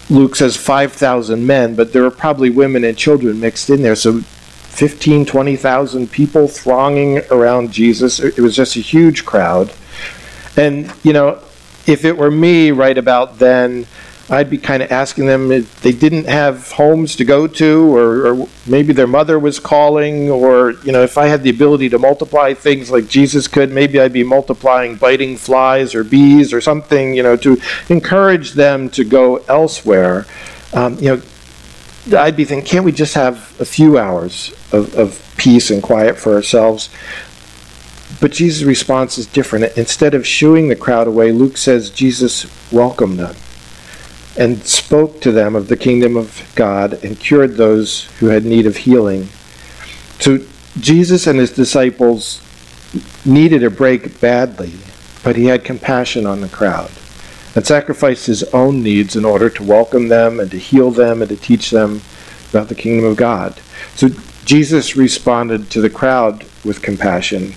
Luke 0.09 0.37
says 0.37 0.57
5,000 0.57 1.47
men, 1.47 1.75
but 1.75 1.93
there 1.93 2.03
were 2.03 2.11
probably 2.11 2.51
women 2.51 2.85
and 2.85 2.97
children 2.97 3.41
mixed 3.41 3.71
in 3.71 3.83
there. 3.83 3.97
So 3.97 4.21
15, 4.21 5.27
20,000 5.27 6.11
people 6.11 6.49
thronging 6.49 7.19
around 7.31 7.73
Jesus. 7.73 8.21
It 8.21 8.39
was 8.39 8.57
just 8.57 8.77
a 8.77 8.81
huge 8.81 9.25
crowd. 9.25 9.73
And, 10.57 10.93
you 11.03 11.13
know, 11.13 11.43
if 11.87 12.05
it 12.05 12.17
were 12.17 12.31
me 12.31 12.71
right 12.71 12.97
about 12.97 13.39
then, 13.39 13.87
I'd 14.31 14.49
be 14.49 14.59
kind 14.59 14.83
of 14.83 14.93
asking 14.93 15.27
them 15.27 15.51
if 15.51 15.81
they 15.81 15.93
didn't 15.93 16.27
have 16.27 16.71
homes 16.73 17.17
to 17.17 17.25
go 17.25 17.47
to, 17.47 17.97
or, 17.97 18.27
or, 18.27 18.49
maybe 18.67 18.93
their 18.93 19.09
mother 19.09 19.39
was 19.39 19.59
calling, 19.59 20.31
or 20.31 20.73
you 20.85 20.93
know, 20.93 21.03
if 21.03 21.19
I 21.19 21.27
had 21.27 21.43
the 21.43 21.51
ability 21.51 21.89
to 21.91 21.99
multiply 21.99 22.55
things 22.55 22.91
like 22.91 23.09
Jesus 23.09 23.49
could, 23.49 23.71
maybe 23.71 24.01
I'd 24.01 24.13
be 24.13 24.23
multiplying 24.23 24.97
biting 24.97 25.37
flies 25.37 25.95
or 25.95 26.05
bees 26.05 26.53
or 26.53 26.61
something, 26.61 27.15
you 27.15 27.23
know, 27.23 27.37
to 27.37 27.61
encourage 27.89 28.53
them 28.53 28.89
to 28.91 29.05
go 29.05 29.39
elsewhere. 29.49 30.27
Um, 30.73 30.99
you 31.01 31.17
know, 31.17 32.19
I'd 32.19 32.37
be 32.37 32.45
thinking, 32.45 32.67
can't 32.67 32.85
we 32.85 32.93
just 32.93 33.15
have 33.15 33.61
a 33.61 33.65
few 33.65 33.99
hours 33.99 34.53
of, 34.73 34.95
of 34.97 35.35
peace 35.37 35.71
and 35.71 35.83
quiet 35.83 36.17
for 36.17 36.35
ourselves? 36.35 36.89
But 38.21 38.33
Jesus' 38.33 38.63
response 38.63 39.19
is 39.19 39.27
different. 39.27 39.77
Instead 39.77 40.15
of 40.15 40.27
shooing 40.27 40.69
the 40.69 40.77
crowd 40.77 41.09
away, 41.09 41.33
Luke 41.33 41.57
says 41.57 41.91
Jesus 41.91 42.47
welcomed 42.71 43.19
them 43.19 43.35
and 44.37 44.65
spoke 44.65 45.21
to 45.21 45.33
them 45.33 45.55
of 45.55 45.69
the 45.69 45.77
kingdom 45.77 46.17
of 46.17 46.51
God 46.55 47.05
and 47.05 47.19
cured 47.19 47.57
those 47.57 48.07
who 48.19 48.27
had 48.27 48.45
need 48.45 48.67
of 48.67 48.79
healing. 48.79 49.29
So 50.21 50.39
Jesus 50.79 51.27
and 51.27 51.39
his 51.39 51.53
disciples 51.53 52.41
needed 53.25 53.63
a 53.63 53.71
break 53.71 54.21
badly, 54.21 54.75
but 55.23 55.37
he 55.37 55.47
had 55.47 55.65
compassion 55.65 56.27
on 56.27 56.41
the 56.41 56.49
crowd 56.49 56.91
and 57.55 57.67
sacrificed 57.67 58.27
his 58.27 58.43
own 58.55 58.83
needs 58.83 59.17
in 59.17 59.25
order 59.25 59.51
to 59.51 59.63
welcome 59.63 60.09
them 60.09 60.41
and 60.41 60.51
to 60.51 60.59
heal 60.59 60.91
them 60.91 61.21
and 61.21 61.29
to 61.29 61.37
teach 61.37 61.71
them 61.71 62.01
about 62.51 62.69
the 62.69 62.75
kingdom 62.75 63.05
of 63.05 63.17
God. 63.17 63.61
So 63.95 64.09
Jesus 64.45 64.97
responded 64.97 65.71
to 65.71 65.81
the 65.81 65.91
crowd 65.91 66.45
with 66.65 66.83
compassion 66.83 67.55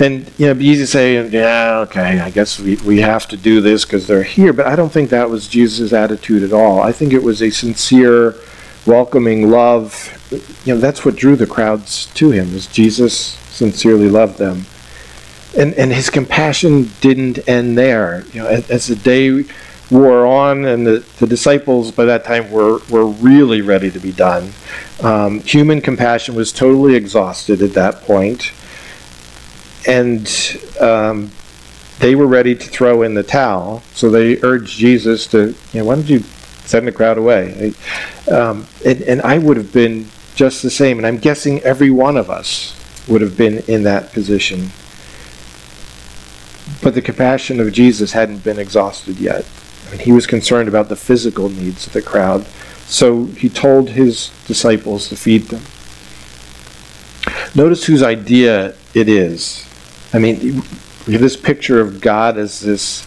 and 0.00 0.30
you 0.38 0.46
know, 0.46 0.54
be 0.54 0.66
easy 0.66 0.82
to 0.82 0.86
say, 0.86 1.28
yeah, 1.28 1.78
okay, 1.80 2.20
I 2.20 2.30
guess 2.30 2.60
we, 2.60 2.76
we 2.76 3.00
have 3.00 3.26
to 3.28 3.36
do 3.36 3.60
this 3.60 3.84
because 3.84 4.06
they're 4.06 4.22
here. 4.22 4.52
But 4.52 4.66
I 4.66 4.76
don't 4.76 4.92
think 4.92 5.10
that 5.10 5.28
was 5.28 5.48
Jesus' 5.48 5.92
attitude 5.92 6.42
at 6.42 6.52
all. 6.52 6.80
I 6.80 6.92
think 6.92 7.12
it 7.12 7.22
was 7.22 7.42
a 7.42 7.50
sincere, 7.50 8.36
welcoming 8.86 9.50
love. 9.50 10.14
You 10.64 10.74
know, 10.74 10.80
that's 10.80 11.04
what 11.04 11.16
drew 11.16 11.36
the 11.36 11.46
crowds 11.46 12.06
to 12.14 12.30
him, 12.30 12.54
is 12.54 12.66
Jesus 12.66 13.16
sincerely 13.50 14.08
loved 14.08 14.38
them. 14.38 14.66
And, 15.56 15.74
and 15.74 15.92
his 15.92 16.10
compassion 16.10 16.90
didn't 17.00 17.48
end 17.48 17.76
there. 17.76 18.24
You 18.32 18.42
know, 18.42 18.48
as, 18.48 18.70
as 18.70 18.86
the 18.86 18.96
day 18.96 19.44
wore 19.90 20.26
on 20.26 20.64
and 20.64 20.86
the, 20.86 21.04
the 21.18 21.26
disciples 21.26 21.90
by 21.90 22.04
that 22.04 22.24
time 22.24 22.50
were, 22.50 22.80
were 22.90 23.06
really 23.06 23.62
ready 23.62 23.90
to 23.90 23.98
be 23.98 24.12
done, 24.12 24.52
um, 25.00 25.40
human 25.40 25.80
compassion 25.80 26.34
was 26.34 26.52
totally 26.52 26.94
exhausted 26.94 27.62
at 27.62 27.72
that 27.72 28.02
point 28.02 28.52
and 29.88 30.30
um, 30.80 31.32
they 31.98 32.14
were 32.14 32.26
ready 32.26 32.54
to 32.54 32.68
throw 32.68 33.02
in 33.02 33.14
the 33.14 33.22
towel. 33.22 33.82
So 33.94 34.10
they 34.10 34.40
urged 34.42 34.78
Jesus 34.78 35.26
to, 35.28 35.54
you 35.72 35.80
know, 35.80 35.86
why 35.86 35.96
don't 35.96 36.08
you 36.08 36.20
send 36.64 36.86
the 36.86 36.92
crowd 36.92 37.18
away? 37.18 37.72
Um, 38.30 38.66
and, 38.84 39.02
and 39.02 39.22
I 39.22 39.38
would 39.38 39.56
have 39.56 39.72
been 39.72 40.08
just 40.34 40.62
the 40.62 40.70
same. 40.70 40.98
And 40.98 41.06
I'm 41.06 41.16
guessing 41.16 41.60
every 41.62 41.90
one 41.90 42.16
of 42.16 42.30
us 42.30 42.78
would 43.08 43.22
have 43.22 43.36
been 43.36 43.60
in 43.66 43.82
that 43.84 44.12
position. 44.12 44.70
But 46.82 46.94
the 46.94 47.02
compassion 47.02 47.58
of 47.58 47.72
Jesus 47.72 48.12
hadn't 48.12 48.44
been 48.44 48.58
exhausted 48.58 49.18
yet. 49.18 49.46
I 49.86 49.92
mean, 49.92 50.00
he 50.00 50.12
was 50.12 50.26
concerned 50.26 50.68
about 50.68 50.90
the 50.90 50.96
physical 50.96 51.48
needs 51.48 51.86
of 51.86 51.94
the 51.94 52.02
crowd. 52.02 52.44
So 52.86 53.24
he 53.24 53.48
told 53.48 53.90
his 53.90 54.30
disciples 54.46 55.08
to 55.08 55.16
feed 55.16 55.44
them. 55.44 55.62
Notice 57.54 57.86
whose 57.86 58.02
idea 58.02 58.74
it 58.92 59.08
is 59.08 59.67
I 60.12 60.18
mean, 60.18 60.62
this 61.06 61.36
picture 61.36 61.80
of 61.80 62.00
God 62.00 62.38
as 62.38 62.60
this 62.60 63.06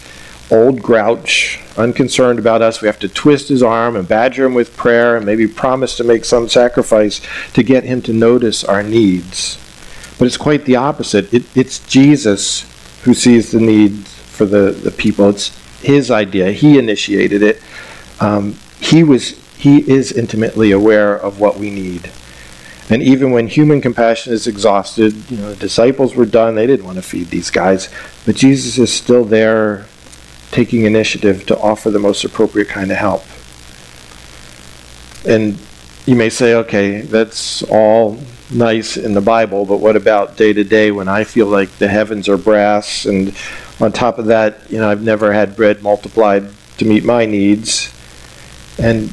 old 0.52 0.82
grouch, 0.82 1.60
unconcerned 1.78 2.38
about 2.38 2.62
us. 2.62 2.82
We 2.82 2.88
have 2.88 3.00
to 3.00 3.10
twist 3.10 3.48
his 3.48 3.64
arm 3.64 3.96
and 3.96 4.08
badger 4.08 4.46
him 4.46 4.54
with 4.54 4.76
prayer 4.76 5.16
and 5.16 5.26
maybe 5.26 5.48
promise 5.48 5.96
to 5.98 6.04
make 6.04 6.26
some 6.26 6.50
sacrifice 6.50 7.22
to 7.54 7.64
get 7.64 7.86
him 7.86 8.02
to 8.04 8.14
notice 8.14 8.64
our 8.64 8.84
needs. 8.84 9.58
But 10.20 10.28
it's 10.28 10.38
quite 10.38 10.66
the 10.66 10.76
opposite. 10.76 11.34
It, 11.34 11.46
it's 11.56 11.80
Jesus 11.88 12.66
who 13.04 13.14
sees 13.14 13.52
the 13.52 13.62
need 13.62 14.06
for 14.06 14.46
the, 14.46 14.72
the 14.72 14.92
people. 14.92 15.30
It's 15.30 15.58
his 15.80 16.12
idea. 16.12 16.52
He 16.52 16.78
initiated 16.78 17.42
it. 17.42 17.62
Um, 18.20 18.58
he 18.80 19.04
was 19.04 19.40
he 19.58 19.90
is 19.90 20.12
intimately 20.12 20.72
aware 20.72 21.16
of 21.16 21.40
what 21.40 21.58
we 21.58 21.70
need. 21.70 22.12
And 22.90 23.02
even 23.02 23.32
when 23.32 23.48
human 23.48 23.80
compassion 23.80 24.34
is 24.34 24.48
exhausted, 24.48 25.14
you 25.30 25.38
know, 25.38 25.50
the 25.52 25.56
disciples 25.56 26.16
were 26.16 26.26
done, 26.26 26.56
they 26.56 26.68
didn't 26.68 26.86
want 26.86 26.98
to 26.98 27.02
feed 27.02 27.28
these 27.28 27.50
guys, 27.50 27.90
but 28.26 28.36
Jesus 28.36 28.78
is 28.78 28.92
still 28.92 29.24
there 29.24 29.86
taking 30.52 30.84
initiative 30.84 31.46
to 31.46 31.58
offer 31.58 31.90
the 31.90 32.00
most 32.00 32.24
appropriate 32.24 32.68
kind 32.68 32.92
of 32.92 32.98
help. 32.98 33.24
And 35.26 35.58
you 36.06 36.16
may 36.16 36.30
say, 36.30 36.56
okay, 36.56 37.02
that's 37.02 37.64
all 37.64 38.20
nice 38.52 38.98
in 38.98 39.14
the 39.14 39.22
Bible, 39.22 39.66
but 39.66 39.78
what 39.78 39.96
about 39.96 40.36
day 40.36 40.52
to 40.52 40.64
day 40.64 40.92
when 40.92 41.08
I 41.08 41.24
feel 41.24 41.46
like 41.46 41.78
the 41.78 41.88
heavens 41.88 42.28
are 42.28 42.38
brass 42.38 43.06
and 43.06 43.34
on 43.80 43.92
top 43.92 44.20
of 44.20 44.26
that, 44.28 44.70
you 44.70 44.78
know, 44.78 44.90
I've 44.90 45.02
never 45.02 45.34
had 45.34 45.56
bread 45.56 45.82
multiplied 45.82 46.48
to 46.78 46.86
meet 46.86 47.04
my 47.04 47.26
needs. 47.26 47.94
And 48.78 49.12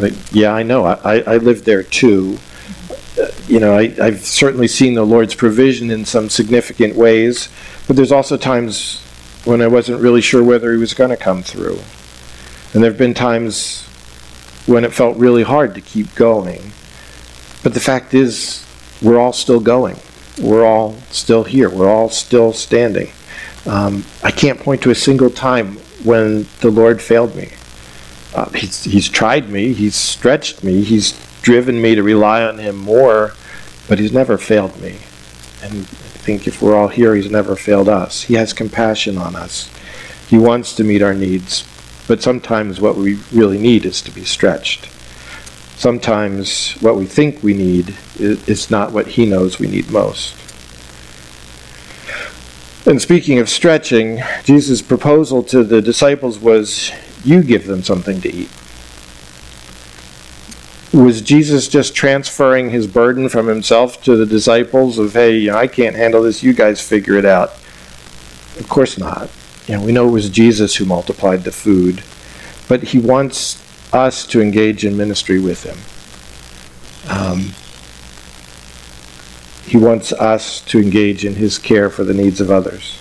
like, 0.00 0.14
yeah, 0.32 0.52
I 0.52 0.62
know. 0.62 0.84
I, 0.84 1.20
I 1.20 1.36
lived 1.36 1.64
there 1.64 1.82
too. 1.82 2.38
You 3.46 3.60
know, 3.60 3.76
I, 3.76 3.94
I've 4.00 4.20
certainly 4.20 4.68
seen 4.68 4.94
the 4.94 5.04
Lord's 5.04 5.34
provision 5.34 5.90
in 5.90 6.04
some 6.04 6.28
significant 6.28 6.96
ways, 6.96 7.48
but 7.86 7.96
there's 7.96 8.12
also 8.12 8.36
times 8.36 9.00
when 9.44 9.62
I 9.62 9.66
wasn't 9.68 10.00
really 10.00 10.20
sure 10.20 10.42
whether 10.42 10.72
He 10.72 10.78
was 10.78 10.92
going 10.94 11.10
to 11.10 11.16
come 11.16 11.42
through. 11.42 11.78
And 12.74 12.82
there 12.82 12.90
have 12.90 12.98
been 12.98 13.14
times 13.14 13.84
when 14.66 14.84
it 14.84 14.92
felt 14.92 15.16
really 15.16 15.44
hard 15.44 15.74
to 15.76 15.80
keep 15.80 16.14
going. 16.14 16.72
But 17.62 17.72
the 17.74 17.80
fact 17.80 18.12
is, 18.12 18.66
we're 19.00 19.18
all 19.18 19.32
still 19.32 19.60
going. 19.60 19.96
We're 20.40 20.66
all 20.66 20.96
still 21.10 21.44
here. 21.44 21.70
We're 21.70 21.90
all 21.90 22.10
still 22.10 22.52
standing. 22.52 23.10
Um, 23.64 24.04
I 24.22 24.30
can't 24.30 24.60
point 24.60 24.82
to 24.82 24.90
a 24.90 24.94
single 24.94 25.30
time 25.30 25.76
when 26.04 26.46
the 26.60 26.70
Lord 26.70 27.00
failed 27.00 27.34
me. 27.34 27.50
Uh, 28.34 28.50
he's, 28.50 28.84
he's 28.84 29.08
tried 29.08 29.48
me, 29.48 29.72
he's 29.72 29.94
stretched 29.94 30.62
me, 30.62 30.82
he's 30.82 31.14
driven 31.46 31.80
me 31.80 31.94
to 31.94 32.02
rely 32.02 32.42
on 32.42 32.58
him 32.58 32.74
more, 32.76 33.32
but 33.86 34.00
he's 34.00 34.10
never 34.10 34.36
failed 34.36 34.76
me. 34.80 34.96
And 35.62 35.82
I 35.82 36.18
think 36.26 36.48
if 36.48 36.60
we're 36.60 36.74
all 36.74 36.88
here, 36.88 37.14
he's 37.14 37.30
never 37.30 37.54
failed 37.54 37.88
us. 37.88 38.22
He 38.22 38.34
has 38.34 38.52
compassion 38.52 39.16
on 39.16 39.36
us. 39.36 39.70
He 40.26 40.38
wants 40.38 40.74
to 40.74 40.82
meet 40.82 41.02
our 41.02 41.14
needs, 41.14 41.62
but 42.08 42.20
sometimes 42.20 42.80
what 42.80 42.96
we 42.96 43.20
really 43.32 43.58
need 43.58 43.86
is 43.86 44.02
to 44.02 44.10
be 44.10 44.24
stretched. 44.24 44.88
Sometimes 45.76 46.72
what 46.80 46.96
we 46.96 47.06
think 47.06 47.44
we 47.44 47.54
need 47.54 47.94
is 48.18 48.68
not 48.68 48.90
what 48.90 49.06
he 49.06 49.24
knows 49.24 49.60
we 49.60 49.68
need 49.68 49.88
most. 49.88 50.34
And 52.88 53.00
speaking 53.00 53.38
of 53.38 53.48
stretching, 53.48 54.20
Jesus' 54.42 54.82
proposal 54.82 55.44
to 55.44 55.62
the 55.62 55.80
disciples 55.80 56.40
was 56.40 56.90
you 57.24 57.44
give 57.44 57.68
them 57.68 57.84
something 57.84 58.20
to 58.22 58.34
eat. 58.34 58.50
Was 60.92 61.20
Jesus 61.20 61.68
just 61.68 61.94
transferring 61.94 62.70
his 62.70 62.86
burden 62.86 63.28
from 63.28 63.48
himself 63.48 64.02
to 64.04 64.16
the 64.16 64.26
disciples 64.26 64.98
of, 64.98 65.12
hey, 65.12 65.50
I 65.50 65.66
can't 65.66 65.96
handle 65.96 66.22
this, 66.22 66.42
you 66.42 66.52
guys 66.52 66.80
figure 66.80 67.16
it 67.16 67.24
out? 67.24 67.50
Of 68.58 68.66
course 68.68 68.96
not. 68.96 69.28
You 69.66 69.76
know, 69.76 69.84
we 69.84 69.92
know 69.92 70.08
it 70.08 70.12
was 70.12 70.30
Jesus 70.30 70.76
who 70.76 70.84
multiplied 70.84 71.44
the 71.44 71.52
food, 71.52 72.02
but 72.68 72.82
he 72.84 72.98
wants 72.98 73.62
us 73.92 74.26
to 74.28 74.40
engage 74.40 74.84
in 74.84 74.96
ministry 74.96 75.40
with 75.40 75.64
him. 75.64 75.78
Um, 77.10 77.52
he 79.66 79.76
wants 79.76 80.12
us 80.12 80.60
to 80.66 80.78
engage 80.78 81.24
in 81.24 81.34
his 81.34 81.58
care 81.58 81.90
for 81.90 82.04
the 82.04 82.14
needs 82.14 82.40
of 82.40 82.50
others. 82.50 82.98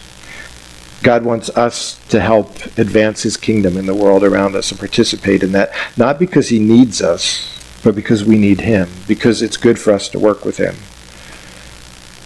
God 1.03 1.23
wants 1.23 1.49
us 1.51 1.99
to 2.09 2.19
help 2.19 2.55
advance 2.77 3.21
his 3.21 3.37
kingdom 3.37 3.77
in 3.77 3.85
the 3.85 3.93
world 3.93 4.23
around 4.23 4.55
us 4.55 4.71
and 4.71 4.79
participate 4.79 5.43
in 5.43 5.51
that, 5.51 5.71
not 5.95 6.17
because 6.17 6.49
he 6.49 6.57
needs 6.57 7.01
us, 7.01 7.54
but 7.85 7.95
because 7.95 8.25
we 8.25 8.37
need 8.37 8.59
him, 8.59 8.89
because 9.07 9.41
it's 9.41 9.55
good 9.55 9.79
for 9.79 9.93
us 9.93 10.09
to 10.09 10.19
work 10.19 10.43
with 10.43 10.57
him. 10.57 10.75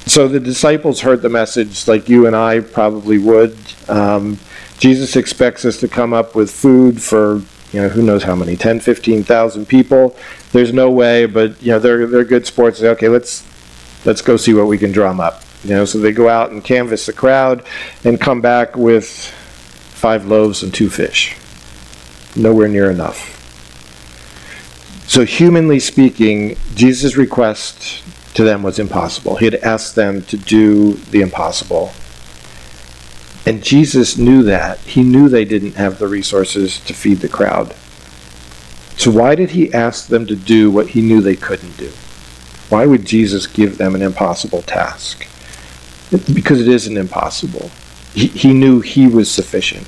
So 0.10 0.28
the 0.28 0.40
disciples 0.40 1.02
heard 1.02 1.22
the 1.22 1.30
message 1.30 1.88
like 1.88 2.10
you 2.10 2.26
and 2.26 2.36
I 2.36 2.62
probably 2.62 3.20
would. 3.20 3.56
Um, 3.88 4.40
Jesus 4.80 5.16
expects 5.16 5.66
us 5.66 5.78
to 5.82 5.88
come 5.88 6.14
up 6.14 6.34
with 6.34 6.50
food 6.50 7.00
for 7.00 7.44
you 7.72 7.80
know 7.80 7.90
who 7.90 8.02
knows 8.02 8.24
how 8.24 8.34
many 8.34 8.56
10 8.56 8.80
15,000 8.80 9.68
people 9.68 10.18
there's 10.54 10.74
no 10.74 10.90
way 10.90 11.28
but 11.28 11.62
you 11.62 11.72
know 11.72 11.78
they're 11.78 12.08
they're 12.08 12.24
good 12.24 12.48
sports 12.48 12.82
okay 12.82 13.08
let's 13.08 13.46
let's 14.06 14.24
go 14.24 14.38
see 14.38 14.56
what 14.56 14.66
we 14.66 14.76
can 14.76 14.92
drum 14.92 15.20
up 15.20 15.44
you 15.64 15.72
know, 15.72 15.86
so 15.86 16.00
they 16.00 16.14
go 16.14 16.30
out 16.30 16.52
and 16.52 16.64
canvass 16.64 17.06
the 17.06 17.14
crowd 17.14 17.64
and 18.06 18.20
come 18.20 18.40
back 18.40 18.78
with 18.78 19.10
five 19.10 20.26
loaves 20.26 20.64
and 20.64 20.74
two 20.74 20.90
fish. 20.90 21.36
Nowhere 22.36 22.70
near 22.70 22.90
enough. 22.90 23.39
So, 25.10 25.26
humanly 25.26 25.80
speaking, 25.80 26.56
Jesus' 26.76 27.18
request 27.18 28.04
to 28.36 28.44
them 28.44 28.62
was 28.62 28.78
impossible. 28.78 29.38
He 29.38 29.46
had 29.46 29.56
asked 29.56 29.96
them 29.96 30.22
to 30.26 30.38
do 30.38 30.94
the 30.94 31.22
impossible. 31.22 31.94
And 33.44 33.64
Jesus 33.64 34.20
knew 34.20 34.44
that. 34.44 34.78
He 34.82 35.02
knew 35.02 35.28
they 35.28 35.46
didn't 35.46 35.78
have 35.78 35.98
the 35.98 36.08
resources 36.08 36.80
to 36.82 36.94
feed 36.94 37.22
the 37.22 37.28
crowd. 37.28 37.74
So, 38.98 39.10
why 39.10 39.34
did 39.34 39.50
he 39.50 39.74
ask 39.74 40.10
them 40.10 40.28
to 40.28 40.36
do 40.36 40.70
what 40.70 40.90
he 40.90 41.02
knew 41.02 41.22
they 41.22 41.36
couldn't 41.36 41.78
do? 41.78 41.92
Why 42.70 42.86
would 42.86 43.06
Jesus 43.06 43.48
give 43.48 43.80
them 43.80 43.96
an 43.96 44.04
impossible 44.04 44.62
task? 44.62 45.26
because 46.12 46.62
it 46.62 46.68
isn't 46.68 46.98
impossible. 46.98 47.72
He, 48.14 48.28
he 48.28 48.54
knew 48.54 48.82
he 48.82 49.08
was 49.08 49.30
sufficient. 49.32 49.88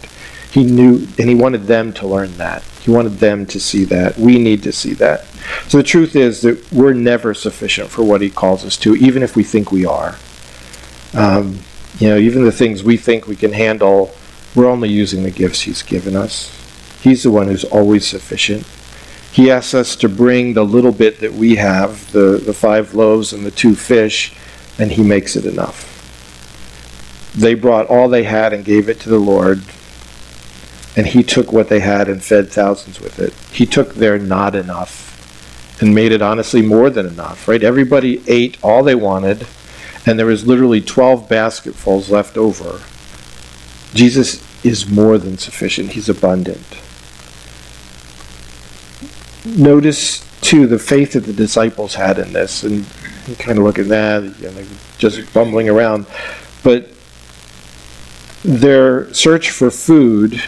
He 0.52 0.64
knew, 0.64 1.08
and 1.20 1.30
he 1.30 1.36
wanted 1.36 1.68
them 1.68 1.94
to 1.94 2.08
learn 2.08 2.38
that. 2.38 2.64
He 2.84 2.92
wanted 2.92 3.14
them 3.20 3.46
to 3.48 3.60
see 3.60 3.84
that. 3.86 4.18
We 4.18 4.40
need 4.40 4.64
to 4.64 4.72
see 4.72 4.94
that. 4.96 5.26
So 5.68 5.78
the 5.78 5.84
truth 5.84 6.16
is 6.16 6.42
that 6.42 6.72
we're 6.72 6.94
never 6.94 7.34
sufficient 7.34 7.90
for 7.90 8.04
what 8.04 8.22
he 8.22 8.30
calls 8.30 8.66
us 8.66 8.78
to, 8.78 8.96
even 8.96 9.24
if 9.24 9.36
we 9.36 9.44
think 9.44 9.72
we 9.72 9.86
are. 9.86 10.18
Um, 11.14 11.60
you 12.00 12.10
know, 12.10 12.18
even 12.18 12.44
the 12.44 12.52
things 12.52 12.84
we 12.84 12.98
think 12.98 13.28
we 13.28 13.36
can 13.36 13.54
handle, 13.54 14.14
we're 14.56 14.70
only 14.70 14.90
using 14.90 15.24
the 15.24 15.32
gifts 15.32 15.62
he's 15.62 15.84
given 15.84 16.16
us. 16.16 16.58
He's 17.02 17.24
the 17.24 17.32
one 17.32 17.48
who's 17.48 17.66
always 17.66 18.08
sufficient. 18.08 18.66
He 19.32 19.52
asks 19.52 19.74
us 19.74 19.96
to 19.98 20.10
bring 20.10 20.54
the 20.54 20.66
little 20.66 20.92
bit 20.92 21.20
that 21.20 21.34
we 21.34 21.56
have, 21.56 22.12
the, 22.12 22.42
the 22.44 22.54
five 22.54 22.94
loaves 22.94 23.32
and 23.32 23.46
the 23.46 23.52
two 23.52 23.76
fish, 23.76 24.36
and 24.80 24.92
he 24.92 25.04
makes 25.04 25.36
it 25.36 25.46
enough 25.46 25.92
they 27.34 27.54
brought 27.54 27.88
all 27.88 28.10
they 28.10 28.24
had 28.24 28.54
and 28.54 28.66
gave 28.66 28.90
it 28.90 29.00
to 29.02 29.10
the 29.10 29.20
Lord, 29.20 29.64
and 30.96 31.08
He 31.08 31.24
took 31.24 31.52
what 31.52 31.70
they 31.70 31.80
had 31.80 32.08
and 32.08 32.24
fed 32.24 32.50
thousands 32.50 33.00
with 33.00 33.20
it. 33.20 33.34
He 33.56 33.66
took 33.66 33.96
their 33.96 34.20
not 34.20 34.56
enough 34.56 35.10
and 35.82 35.96
made 35.96 36.12
it 36.12 36.22
honestly 36.22 36.62
more 36.62 36.90
than 36.90 37.06
enough, 37.06 37.48
right? 37.48 37.64
Everybody 37.64 38.22
ate 38.28 38.58
all 38.64 38.84
they 38.84 38.96
wanted, 38.96 39.48
and 40.06 40.20
there 40.20 40.28
was 40.28 40.46
literally 40.46 40.82
12 40.82 41.28
basketfuls 41.28 42.10
left 42.10 42.38
over. 42.38 42.82
Jesus 43.94 44.44
is 44.64 44.90
more 44.90 45.18
than 45.18 45.38
sufficient, 45.38 45.92
He's 45.92 46.08
abundant. 46.08 46.66
Notice, 49.44 50.24
too, 50.42 50.68
the 50.68 50.78
faith 50.78 51.14
that 51.14 51.22
the 51.22 51.34
disciples 51.34 51.96
had 51.96 52.20
in 52.20 52.32
this, 52.32 52.64
and 52.64 52.86
kind 53.40 53.58
of 53.58 53.64
look 53.64 53.80
at 53.80 53.88
that, 53.88 54.22
just 55.00 55.34
bumbling 55.34 55.68
around. 55.68 56.06
But 56.64 56.90
their 58.44 59.12
search 59.14 59.50
for 59.50 59.72
food 59.72 60.42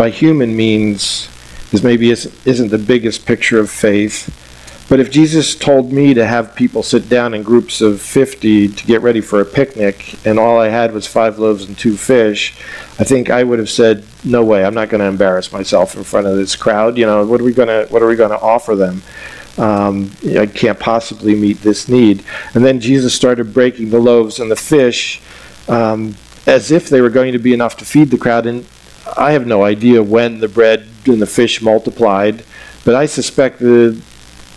by 0.00 0.08
human 0.08 0.56
means 0.56 1.28
is 1.72 1.82
maybe 1.82 2.10
isn't 2.10 2.70
the 2.70 2.78
biggest 2.78 3.26
picture 3.26 3.60
of 3.60 3.68
faith. 3.68 4.34
But 4.88 4.98
if 4.98 5.10
Jesus 5.10 5.54
told 5.54 5.92
me 5.92 6.14
to 6.14 6.26
have 6.26 6.54
people 6.54 6.82
sit 6.82 7.10
down 7.10 7.34
in 7.34 7.42
groups 7.42 7.82
of 7.82 8.00
50 8.00 8.68
to 8.68 8.86
get 8.86 9.02
ready 9.02 9.20
for 9.20 9.42
a 9.42 9.44
picnic, 9.44 10.14
and 10.24 10.38
all 10.38 10.58
I 10.58 10.68
had 10.68 10.94
was 10.94 11.06
five 11.06 11.38
loaves 11.38 11.64
and 11.64 11.76
two 11.76 11.98
fish, 11.98 12.56
I 12.98 13.04
think 13.04 13.28
I 13.28 13.44
would 13.44 13.58
have 13.58 13.68
said, 13.68 14.04
"No 14.24 14.42
way! 14.42 14.64
I'm 14.64 14.72
not 14.72 14.88
going 14.88 15.02
to 15.02 15.06
embarrass 15.06 15.52
myself 15.52 15.94
in 15.94 16.02
front 16.02 16.26
of 16.26 16.34
this 16.34 16.56
crowd. 16.56 16.96
You 16.96 17.04
know, 17.04 17.26
what 17.26 17.42
are 17.42 17.44
we 17.44 17.52
going 17.52 17.68
to 17.68 17.86
what 17.92 18.00
are 18.02 18.08
we 18.08 18.16
going 18.16 18.30
to 18.30 18.40
offer 18.40 18.74
them? 18.74 19.02
Um, 19.58 20.12
I 20.24 20.46
can't 20.46 20.80
possibly 20.80 21.34
meet 21.34 21.60
this 21.60 21.90
need." 21.90 22.24
And 22.54 22.64
then 22.64 22.80
Jesus 22.80 23.12
started 23.12 23.52
breaking 23.52 23.90
the 23.90 24.00
loaves 24.00 24.40
and 24.40 24.50
the 24.50 24.56
fish. 24.56 25.20
Um, 25.68 26.16
as 26.46 26.70
if 26.70 26.88
they 26.88 27.02
were 27.02 27.10
going 27.10 27.32
to 27.32 27.38
be 27.38 27.52
enough 27.52 27.76
to 27.76 27.84
feed 27.84 28.10
the 28.10 28.18
crowd. 28.18 28.46
And 28.46 28.64
I 29.16 29.32
have 29.32 29.46
no 29.46 29.64
idea 29.64 30.02
when 30.02 30.40
the 30.40 30.48
bread 30.48 30.86
and 31.06 31.20
the 31.20 31.26
fish 31.26 31.62
multiplied, 31.62 32.44
but 32.84 32.94
I 32.94 33.06
suspect 33.06 33.58
the 33.58 34.00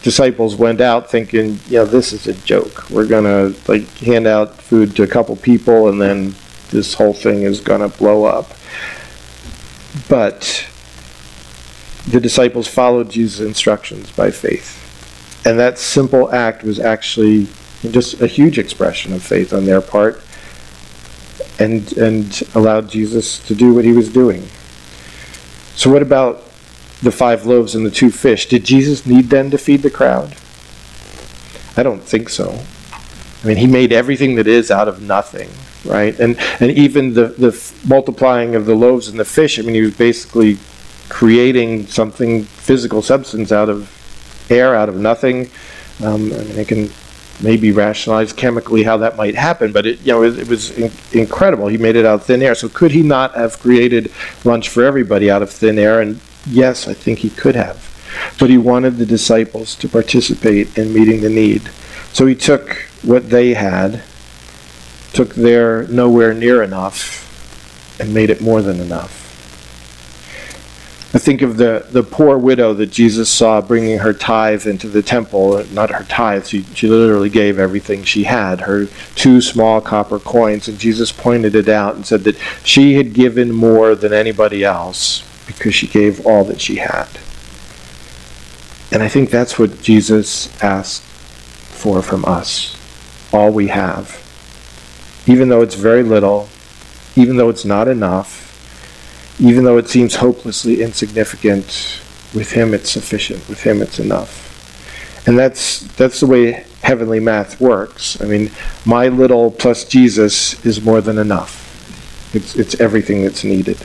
disciples 0.04 0.56
went 0.56 0.82
out 0.82 1.10
thinking, 1.10 1.60
you 1.68 1.78
know, 1.78 1.86
this 1.86 2.12
is 2.14 2.28
a 2.28 2.34
joke. 2.34 2.90
We're 2.90 3.08
going 3.08 3.24
to 3.24 3.72
like 3.72 3.88
hand 3.98 4.28
out 4.28 4.62
food 4.62 4.96
to 4.98 5.04
a 5.04 5.08
couple 5.08 5.36
people 5.38 5.88
and 5.88 6.02
then 6.02 6.36
this 6.70 6.96
whole 6.96 7.14
thing 7.14 7.44
is 7.44 7.62
going 7.62 7.82
to 7.82 7.98
blow 7.98 8.26
up. 8.26 8.52
But 10.10 10.68
the 12.08 12.20
disciples 12.20 12.68
followed 12.68 13.10
Jesus' 13.10 13.40
instructions 13.40 14.12
by 14.12 14.32
faith. 14.32 14.80
And 15.46 15.58
that 15.60 15.78
simple 15.78 16.32
act 16.32 16.64
was 16.64 16.80
actually 16.80 17.48
just 17.92 18.22
a 18.22 18.28
huge 18.28 18.58
expression 18.58 19.14
of 19.14 19.24
faith 19.24 19.54
on 19.54 19.66
their 19.66 19.82
part 19.82 20.22
and, 21.60 21.92
and 21.98 22.44
allowed 22.56 22.90
Jesus 22.90 23.40
to 23.48 23.56
do 23.56 23.74
what 23.74 23.86
he 23.86 23.94
was 23.94 24.10
doing. 24.12 24.48
So, 25.76 25.92
what 25.92 26.02
about 26.02 26.44
the 27.02 27.12
five 27.12 27.46
loaves 27.46 27.76
and 27.76 27.86
the 27.86 27.92
two 27.92 28.12
fish? 28.12 28.48
Did 28.48 28.64
Jesus 28.64 29.06
need 29.06 29.26
then 29.26 29.52
to 29.52 29.58
feed 29.58 29.82
the 29.82 29.90
crowd? 29.90 30.36
I 31.76 31.84
don't 31.84 32.02
think 32.02 32.30
so. 32.30 32.60
I 33.44 33.48
mean, 33.48 33.58
he 33.58 33.68
made 33.68 33.92
everything 33.92 34.36
that 34.36 34.48
is 34.48 34.72
out 34.72 34.88
of 34.88 35.02
nothing, 35.02 35.50
right? 35.84 36.18
And 36.20 36.38
and 36.60 36.72
even 36.72 37.14
the 37.14 37.28
the 37.28 37.74
multiplying 37.86 38.56
of 38.56 38.66
the 38.66 38.76
loaves 38.76 39.08
and 39.08 39.20
the 39.20 39.26
fish. 39.26 39.60
I 39.60 39.64
mean, 39.64 39.76
he 39.76 39.82
was 39.82 39.98
basically 39.98 40.58
creating 41.10 41.88
something 41.88 42.44
physical 42.44 43.02
substance 43.02 43.52
out 43.52 43.70
of 43.70 43.90
air, 44.50 44.76
out 44.76 44.90
of 44.90 44.96
nothing. 44.96 45.50
Um, 46.02 46.32
I 46.34 46.38
mean, 46.44 46.60
it 46.60 46.68
can 46.68 46.90
maybe 47.42 47.72
rationalize 47.72 48.34
chemically 48.34 48.84
how 48.84 48.98
that 48.98 49.16
might 49.16 49.36
happen, 49.36 49.72
but 49.72 49.86
it 49.86 50.00
you 50.02 50.14
know 50.14 50.24
it, 50.24 50.40
it 50.40 50.48
was 50.48 50.72
in- 50.72 50.92
incredible. 51.12 51.68
He 51.68 51.78
made 51.78 51.96
it 51.96 52.06
out 52.06 52.16
of 52.16 52.26
thin 52.26 52.42
air. 52.42 52.56
So 52.56 52.70
could 52.70 52.92
he 52.92 53.02
not 53.02 53.36
have 53.36 53.60
created 53.60 54.12
lunch 54.44 54.70
for 54.70 54.84
everybody 54.84 55.30
out 55.30 55.42
of 55.42 55.50
thin 55.50 55.78
air? 55.80 56.02
And 56.02 56.20
yes, 56.46 56.88
I 56.88 56.94
think 56.94 57.20
he 57.20 57.30
could 57.30 57.56
have. 57.56 57.90
But 58.40 58.50
he 58.50 58.58
wanted 58.58 58.98
the 58.98 59.06
disciples 59.06 59.76
to 59.76 59.88
participate 59.88 60.78
in 60.78 60.94
meeting 60.94 61.22
the 61.22 61.30
need. 61.30 61.70
So 62.12 62.28
he 62.28 62.36
took 62.36 62.88
what 63.02 63.32
they 63.32 63.56
had, 63.56 64.04
took 65.14 65.34
their 65.34 65.88
nowhere 65.88 66.34
near 66.34 66.62
enough, 66.62 68.00
and 68.00 68.14
made 68.14 68.30
it 68.30 68.40
more 68.42 68.62
than 68.62 68.80
enough. 68.80 69.23
I 71.16 71.20
think 71.20 71.44
of 71.44 71.58
the, 71.58 71.86
the 71.92 72.02
poor 72.02 72.40
widow 72.40 72.74
that 72.74 72.88
Jesus 72.88 73.30
saw 73.30 73.62
bringing 73.62 74.00
her 74.00 74.14
tithe 74.14 74.66
into 74.66 74.88
the 74.88 75.04
temple. 75.04 75.64
Not 75.68 75.92
her 75.92 76.06
tithe, 76.06 76.48
she, 76.48 76.64
she 76.74 76.88
literally 76.88 77.30
gave 77.30 77.60
everything 77.60 78.04
she 78.04 78.24
had, 78.24 78.62
her 78.62 78.88
two 79.14 79.40
small 79.40 79.80
copper 79.80 80.18
coins. 80.18 80.68
And 80.68 80.80
Jesus 80.80 81.12
pointed 81.12 81.54
it 81.54 81.70
out 81.70 81.94
and 81.96 82.04
said 82.04 82.24
that 82.24 82.36
she 82.64 82.96
had 82.96 83.14
given 83.14 83.52
more 83.52 83.94
than 83.94 84.12
anybody 84.12 84.64
else 84.64 85.24
because 85.46 85.76
she 85.76 85.86
gave 85.86 86.26
all 86.26 86.44
that 86.46 86.60
she 86.60 86.78
had. 86.78 87.08
And 88.92 89.04
I 89.04 89.08
think 89.08 89.30
that's 89.30 89.60
what 89.60 89.84
Jesus 89.84 90.50
asked 90.64 91.04
for 91.04 92.02
from 92.02 92.26
us 92.26 92.76
all 93.32 93.52
we 93.52 93.68
have. 93.68 94.20
Even 95.28 95.50
though 95.50 95.62
it's 95.62 95.76
very 95.76 96.02
little, 96.02 96.50
even 97.16 97.38
though 97.38 97.50
it's 97.50 97.66
not 97.66 97.88
enough, 97.88 98.43
even 99.40 99.64
though 99.64 99.78
it 99.78 99.90
seems 99.90 100.16
hopelessly 100.16 100.82
insignificant, 100.82 102.02
with 102.34 102.52
Him 102.52 102.74
it's 102.74 102.90
sufficient. 102.90 103.48
With 103.50 103.62
Him 103.62 103.82
it's 103.82 104.00
enough. 104.00 104.44
And 105.28 105.38
that's 105.38 105.82
that's 105.96 106.20
the 106.20 106.28
way 106.28 106.66
heavenly 106.82 107.20
math 107.20 107.62
works. 107.62 108.22
I 108.22 108.26
mean, 108.26 108.52
my 108.86 109.08
little 109.08 109.52
plus 109.52 109.86
Jesus 109.86 110.64
is 110.66 110.84
more 110.84 111.02
than 111.02 111.18
enough. 111.18 111.62
It's 112.36 112.56
it's 112.56 112.80
everything 112.80 113.24
that's 113.24 113.44
needed. 113.44 113.78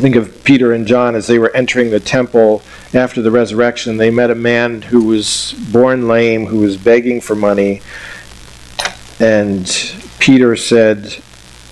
Think 0.00 0.16
of 0.16 0.44
Peter 0.44 0.72
and 0.72 0.86
John 0.86 1.14
as 1.14 1.26
they 1.26 1.38
were 1.38 1.54
entering 1.54 1.90
the 1.90 2.00
temple 2.00 2.62
after 2.94 3.20
the 3.20 3.30
resurrection. 3.30 3.98
They 3.98 4.10
met 4.10 4.30
a 4.30 4.34
man 4.34 4.82
who 4.82 5.04
was 5.04 5.54
born 5.70 6.08
lame, 6.08 6.46
who 6.46 6.60
was 6.60 6.78
begging 6.78 7.20
for 7.20 7.34
money. 7.34 7.82
And 9.18 9.66
Peter 10.18 10.56
said, 10.56 11.22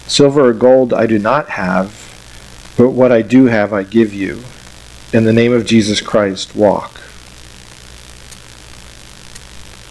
Silver 0.08 0.48
or 0.48 0.52
gold 0.54 0.94
I 0.94 1.06
do 1.06 1.18
not 1.18 1.50
have, 1.50 1.92
but 2.78 2.90
what 2.90 3.12
I 3.12 3.20
do 3.20 3.44
have 3.44 3.74
I 3.74 3.82
give 3.82 4.14
you. 4.14 4.42
In 5.12 5.24
the 5.24 5.32
name 5.34 5.52
of 5.52 5.66
Jesus 5.66 6.00
Christ, 6.00 6.56
walk. 6.56 7.00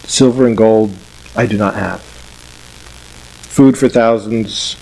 Silver 0.08 0.48
and 0.48 0.58
gold 0.58 0.96
I 1.36 1.46
do 1.46 1.56
not 1.56 1.76
have. 1.76 2.02
Food 2.02 3.78
for 3.78 3.88
thousands 3.88 4.76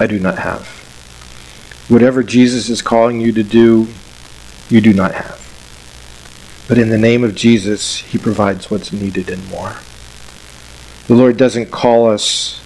I 0.00 0.06
do 0.06 0.18
not 0.18 0.38
have. 0.38 0.66
Whatever 1.88 2.22
Jesus 2.22 2.70
is 2.70 2.80
calling 2.80 3.20
you 3.20 3.32
to 3.32 3.42
do, 3.42 3.88
you 4.70 4.80
do 4.80 4.94
not 4.94 5.14
have. 5.14 5.38
But 6.68 6.78
in 6.78 6.88
the 6.88 6.98
name 6.98 7.22
of 7.22 7.34
Jesus, 7.34 7.98
He 7.98 8.16
provides 8.16 8.70
what's 8.70 8.92
needed 8.92 9.28
and 9.28 9.46
more. 9.50 9.76
The 11.06 11.14
Lord 11.14 11.36
doesn't 11.36 11.70
call 11.70 12.10
us 12.10 12.60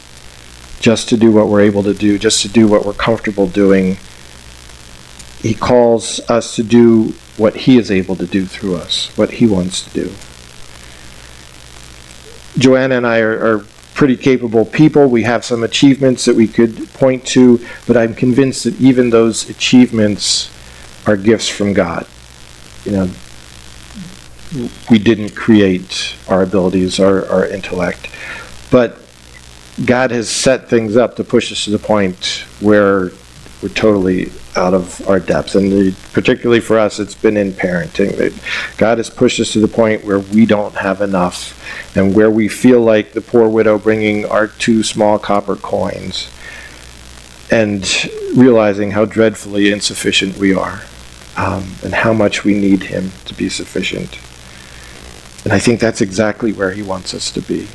just 0.83 1.09
to 1.09 1.17
do 1.17 1.31
what 1.31 1.47
we're 1.47 1.61
able 1.61 1.85
to 1.85 1.95
do, 1.95 2.19
just 2.19 2.43
to 2.43 2.49
do 2.49 2.67
what 2.67 2.85
we're 2.85 2.93
comfortable 2.93 3.47
doing. 3.47 3.97
He 5.39 5.55
calls 5.55 6.21
us 6.29 6.57
to 6.57 6.65
do 6.65 7.15
what 7.37 7.55
He 7.55 7.79
is 7.79 7.91
able 7.91 8.17
to 8.17 8.27
do 8.27 8.45
through 8.45 8.77
us, 8.77 9.17
what 9.17 9.31
He 9.31 9.47
wants 9.47 9.83
to 9.85 9.91
do. 9.91 10.13
Joanna 12.59 12.97
and 12.97 13.07
I 13.07 13.21
are, 13.21 13.59
are 13.59 13.65
pretty 13.95 14.17
capable 14.17 14.65
people. 14.65 15.07
We 15.07 15.23
have 15.23 15.45
some 15.45 15.63
achievements 15.63 16.25
that 16.25 16.35
we 16.35 16.49
could 16.49 16.93
point 16.95 17.25
to, 17.29 17.65
but 17.87 17.97
I'm 17.97 18.15
convinced 18.15 18.65
that 18.65 18.79
even 18.81 19.11
those 19.11 19.49
achievements 19.49 20.51
are 21.07 21.17
gifts 21.17 21.49
from 21.49 21.73
God. 21.73 22.07
You 22.85 22.93
know, 22.93 23.11
we 24.91 24.99
didn't 24.99 25.37
create 25.37 26.17
our 26.29 26.43
abilities, 26.43 26.99
our, 26.99 27.25
our 27.29 27.47
intellect, 27.47 28.11
but 28.71 28.99
God 29.85 30.11
has 30.11 30.29
set 30.29 30.69
things 30.69 30.97
up 30.97 31.17
to 31.17 31.25
push 31.25 31.51
us 31.51 31.65
to 31.65 31.71
the 31.71 31.79
point 31.79 32.45
where 32.61 33.11
we're 33.63 33.69
totally 33.75 34.31
out 34.57 34.75
of 34.75 35.07
our 35.09 35.21
depth. 35.21 35.55
And 35.55 35.97
particularly 36.13 36.61
for 36.61 36.79
us, 36.79 36.99
it's 36.99 37.15
been 37.15 37.37
in 37.37 37.53
parenting 37.53 38.13
God 38.77 38.99
has 38.99 39.09
pushed 39.09 39.41
us 39.41 39.53
to 39.53 39.61
the 39.61 39.69
point 39.69 40.05
where 40.05 40.19
we 40.19 40.47
don't 40.47 40.75
have 40.75 41.01
enough 41.01 41.59
and 41.97 42.15
where 42.15 42.31
we 42.31 42.49
feel 42.49 42.81
like 42.81 43.13
the 43.13 43.21
poor 43.21 43.49
widow 43.49 43.79
bringing 43.79 44.27
our 44.27 44.47
two 44.47 44.83
small 44.83 45.19
copper 45.19 45.57
coins 45.57 46.31
and 47.51 48.11
realizing 48.35 48.91
how 48.91 49.05
dreadfully 49.05 49.71
insufficient 49.71 50.37
we 50.37 50.55
are 50.55 50.83
um, 51.37 51.75
and 51.83 51.95
how 51.95 52.13
much 52.13 52.45
we 52.45 52.55
need 52.55 52.85
Him 52.85 53.13
to 53.27 53.35
be 53.35 53.49
sufficient. 53.49 54.19
And 55.45 55.53
I 55.53 55.59
think 55.59 55.81
that's 55.81 56.01
exactly 56.01 56.53
where 56.53 56.73
He 56.73 56.83
wants 56.83 57.15
us 57.15 57.31
to 57.33 57.41
be. 57.41 57.69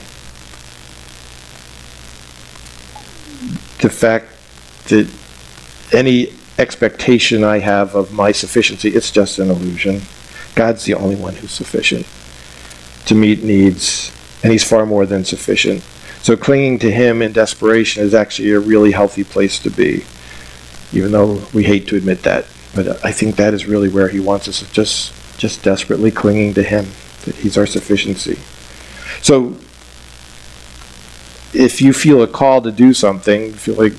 The 3.80 3.90
fact 3.90 4.28
that 4.88 5.08
any 5.92 6.34
expectation 6.58 7.44
I 7.44 7.60
have 7.60 7.96
of 7.96 8.12
my 8.12 8.32
sufficiency, 8.32 8.90
it's 8.90 9.12
just 9.12 9.40
an 9.40 9.50
illusion. 9.50 10.02
God's 10.56 10.86
the 10.86 10.96
only 10.96 11.16
one 11.16 11.36
who's 11.36 11.52
sufficient 11.52 12.08
to 13.06 13.16
meet 13.16 13.44
needs, 13.44 14.12
and 14.44 14.52
He's 14.52 14.64
far 14.64 14.86
more 14.86 15.06
than 15.06 15.24
sufficient. 15.24 15.84
So 16.22 16.36
clinging 16.36 16.80
to 16.80 16.92
Him 16.92 17.22
in 17.22 17.32
desperation 17.32 18.04
is 18.04 18.14
actually 18.14 18.52
a 18.52 18.60
really 18.60 18.92
healthy 18.92 19.24
place 19.24 19.60
to 19.60 19.70
be, 19.70 20.04
even 20.92 21.12
though 21.12 21.44
we 21.54 21.64
hate 21.64 21.88
to 21.88 21.96
admit 21.96 22.24
that. 22.24 22.46
But 22.76 23.04
I 23.06 23.12
think 23.12 23.36
that 23.36 23.54
is 23.54 23.66
really 23.66 23.90
where 23.90 24.10
He 24.10 24.20
wants 24.20 24.48
us, 24.48 24.70
just 24.72 25.14
just 25.38 25.64
desperately 25.64 26.10
clinging 26.10 26.56
to 26.56 26.64
Him, 26.64 26.88
that 27.26 27.36
He's 27.36 27.58
our 27.58 27.68
sufficiency. 27.68 28.40
So 29.22 29.58
if 31.54 31.82
you 31.82 31.94
feel 31.94 32.22
a 32.22 32.28
call 32.28 32.62
to 32.62 32.72
do 32.72 32.94
something, 32.94 33.54
feel 33.54 33.76
like 33.76 33.94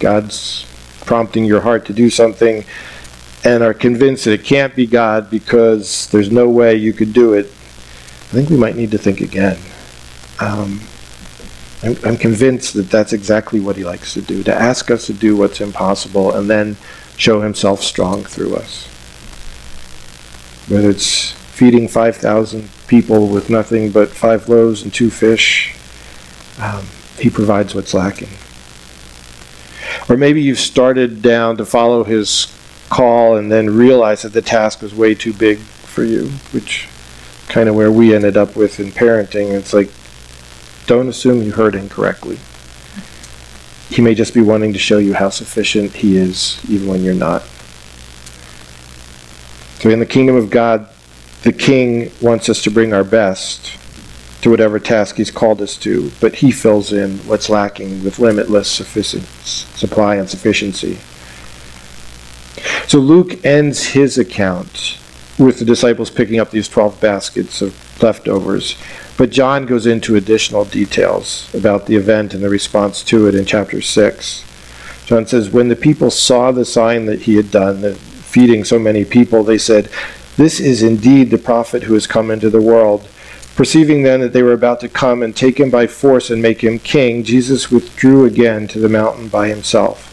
God's 0.00 0.66
prompting 1.04 1.44
your 1.44 1.60
heart 1.60 1.86
to 1.86 1.92
do 1.92 2.10
something 2.10 2.64
and 3.44 3.62
are 3.62 3.74
convinced 3.74 4.24
that 4.24 4.32
it 4.32 4.44
can't 4.44 4.74
be 4.74 4.86
God 4.86 5.30
because 5.30 6.06
there's 6.08 6.30
no 6.30 6.48
way 6.48 6.76
you 6.76 6.92
could 6.92 7.12
do 7.12 7.32
it, 7.34 7.46
I 7.46 8.34
think 8.34 8.50
we 8.50 8.56
might 8.56 8.76
need 8.76 8.92
to 8.92 8.98
think 8.98 9.20
again. 9.20 9.58
Um, 10.40 10.80
I'm, 11.82 11.96
I'm 12.04 12.16
convinced 12.16 12.74
that 12.74 12.88
that's 12.88 13.12
exactly 13.12 13.60
what 13.60 13.76
he 13.76 13.84
likes 13.84 14.14
to 14.14 14.22
do 14.22 14.42
to 14.44 14.54
ask 14.54 14.90
us 14.90 15.06
to 15.06 15.12
do 15.12 15.36
what's 15.36 15.60
impossible 15.60 16.34
and 16.34 16.48
then 16.48 16.76
show 17.16 17.40
himself 17.40 17.82
strong 17.82 18.24
through 18.24 18.54
us. 18.54 18.86
Whether 20.68 20.90
it's 20.90 21.32
feeding 21.32 21.88
5,000 21.88 22.68
people 22.86 23.28
with 23.28 23.50
nothing 23.50 23.90
but 23.90 24.08
five 24.08 24.48
loaves 24.48 24.82
and 24.82 24.94
two 24.94 25.10
fish, 25.10 25.74
um, 26.58 26.86
he 27.18 27.30
provides 27.30 27.74
what's 27.74 27.94
lacking. 27.94 28.28
Or 30.08 30.16
maybe 30.16 30.42
you've 30.42 30.58
started 30.58 31.22
down 31.22 31.56
to 31.58 31.64
follow 31.64 32.04
his 32.04 32.46
call 32.90 33.36
and 33.36 33.50
then 33.50 33.70
realized 33.70 34.24
that 34.24 34.32
the 34.32 34.42
task 34.42 34.82
was 34.82 34.94
way 34.94 35.14
too 35.14 35.32
big 35.32 35.58
for 35.58 36.04
you, 36.04 36.28
which 36.52 36.88
kind 37.48 37.68
of 37.68 37.74
where 37.74 37.90
we 37.90 38.14
ended 38.14 38.36
up 38.36 38.56
with 38.56 38.80
in 38.80 38.90
parenting. 38.90 39.52
It's 39.52 39.72
like, 39.72 39.90
don't 40.86 41.08
assume 41.08 41.42
you 41.42 41.52
heard 41.52 41.74
incorrectly. 41.74 42.38
He 43.88 44.02
may 44.02 44.14
just 44.14 44.34
be 44.34 44.40
wanting 44.40 44.72
to 44.72 44.78
show 44.78 44.98
you 44.98 45.14
how 45.14 45.28
sufficient 45.28 45.92
he 45.92 46.16
is, 46.16 46.60
even 46.68 46.88
when 46.88 47.02
you're 47.02 47.14
not. 47.14 47.42
So 49.80 49.90
in 49.90 49.98
the 49.98 50.06
kingdom 50.06 50.36
of 50.36 50.50
God, 50.50 50.88
the 51.42 51.52
king 51.52 52.10
wants 52.20 52.48
us 52.48 52.62
to 52.62 52.70
bring 52.70 52.92
our 52.94 53.04
best 53.04 53.76
to 54.42 54.50
whatever 54.50 54.78
task 54.78 55.16
he's 55.16 55.30
called 55.30 55.62
us 55.62 55.76
to, 55.78 56.10
but 56.20 56.36
he 56.36 56.50
fills 56.50 56.92
in 56.92 57.18
what's 57.18 57.48
lacking 57.48 58.04
with 58.04 58.18
limitless 58.18 58.68
supply 58.68 60.16
and 60.16 60.28
sufficiency. 60.28 60.98
So 62.88 62.98
Luke 62.98 63.44
ends 63.44 63.88
his 63.88 64.18
account 64.18 64.98
with 65.38 65.58
the 65.58 65.64
disciples 65.64 66.10
picking 66.10 66.38
up 66.38 66.50
these 66.50 66.68
12 66.68 67.00
baskets 67.00 67.62
of 67.62 68.02
leftovers. 68.02 68.76
But 69.16 69.30
John 69.30 69.66
goes 69.66 69.86
into 69.86 70.16
additional 70.16 70.64
details 70.64 71.52
about 71.54 71.86
the 71.86 71.96
event 71.96 72.34
and 72.34 72.42
the 72.42 72.48
response 72.48 73.02
to 73.04 73.28
it 73.28 73.34
in 73.34 73.44
chapter 73.44 73.80
6. 73.80 74.44
John 75.06 75.26
says, 75.26 75.50
When 75.50 75.68
the 75.68 75.76
people 75.76 76.10
saw 76.10 76.52
the 76.52 76.64
sign 76.64 77.06
that 77.06 77.22
he 77.22 77.36
had 77.36 77.50
done, 77.50 77.80
the 77.80 77.94
feeding 77.94 78.64
so 78.64 78.78
many 78.78 79.04
people, 79.04 79.44
they 79.44 79.58
said, 79.58 79.88
This 80.36 80.60
is 80.60 80.82
indeed 80.82 81.30
the 81.30 81.38
prophet 81.38 81.84
who 81.84 81.94
has 81.94 82.06
come 82.06 82.30
into 82.30 82.50
the 82.50 82.62
world. 82.62 83.08
Perceiving 83.54 84.02
then 84.02 84.20
that 84.20 84.32
they 84.32 84.42
were 84.42 84.54
about 84.54 84.80
to 84.80 84.88
come 84.88 85.22
and 85.22 85.36
take 85.36 85.60
him 85.60 85.70
by 85.70 85.86
force 85.86 86.30
and 86.30 86.40
make 86.40 86.62
him 86.62 86.78
king, 86.78 87.22
Jesus 87.22 87.70
withdrew 87.70 88.24
again 88.24 88.66
to 88.68 88.78
the 88.78 88.88
mountain 88.88 89.28
by 89.28 89.48
himself. 89.48 90.08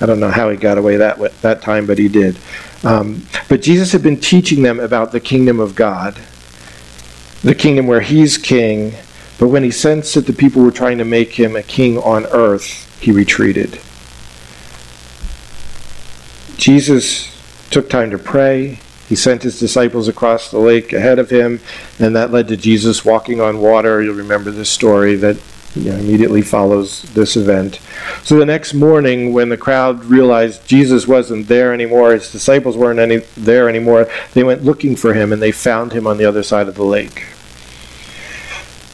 I 0.00 0.06
don't 0.06 0.20
know 0.20 0.30
how 0.30 0.48
he 0.48 0.56
got 0.56 0.78
away 0.78 0.96
that 0.96 1.18
that 1.42 1.60
time, 1.60 1.86
but 1.86 1.98
he 1.98 2.08
did. 2.08 2.38
Um, 2.82 3.26
but 3.50 3.60
Jesus 3.60 3.92
had 3.92 4.02
been 4.02 4.18
teaching 4.18 4.62
them 4.62 4.80
about 4.80 5.12
the 5.12 5.20
kingdom 5.20 5.60
of 5.60 5.74
God, 5.74 6.18
the 7.42 7.54
kingdom 7.54 7.86
where 7.86 8.00
he's 8.00 8.38
king. 8.38 8.94
But 9.38 9.48
when 9.48 9.62
he 9.62 9.70
sensed 9.70 10.14
that 10.14 10.26
the 10.26 10.32
people 10.32 10.62
were 10.62 10.70
trying 10.70 10.98
to 10.98 11.04
make 11.04 11.32
him 11.32 11.54
a 11.54 11.62
king 11.62 11.98
on 11.98 12.24
earth, 12.26 12.98
he 13.00 13.12
retreated. 13.12 13.78
Jesus 16.56 17.30
took 17.70 17.88
time 17.88 18.10
to 18.10 18.18
pray. 18.18 18.80
He 19.10 19.16
sent 19.16 19.42
his 19.42 19.58
disciples 19.58 20.06
across 20.06 20.52
the 20.52 20.60
lake 20.60 20.92
ahead 20.92 21.18
of 21.18 21.30
him, 21.30 21.58
and 21.98 22.14
that 22.14 22.30
led 22.30 22.46
to 22.46 22.56
Jesus 22.56 23.04
walking 23.04 23.40
on 23.40 23.58
water. 23.58 24.00
You'll 24.00 24.14
remember 24.14 24.52
this 24.52 24.70
story 24.70 25.16
that 25.16 25.36
you 25.74 25.90
know, 25.90 25.96
immediately 25.96 26.42
follows 26.42 27.02
this 27.14 27.36
event. 27.36 27.80
So 28.22 28.38
the 28.38 28.46
next 28.46 28.72
morning, 28.72 29.32
when 29.32 29.48
the 29.48 29.56
crowd 29.56 30.04
realized 30.04 30.64
Jesus 30.64 31.08
wasn't 31.08 31.48
there 31.48 31.74
anymore, 31.74 32.12
his 32.12 32.30
disciples 32.30 32.76
weren't 32.76 33.00
any, 33.00 33.16
there 33.36 33.68
anymore, 33.68 34.08
they 34.32 34.44
went 34.44 34.62
looking 34.62 34.94
for 34.94 35.12
him 35.12 35.32
and 35.32 35.42
they 35.42 35.50
found 35.50 35.92
him 35.92 36.06
on 36.06 36.16
the 36.16 36.24
other 36.24 36.44
side 36.44 36.68
of 36.68 36.76
the 36.76 36.84
lake. 36.84 37.26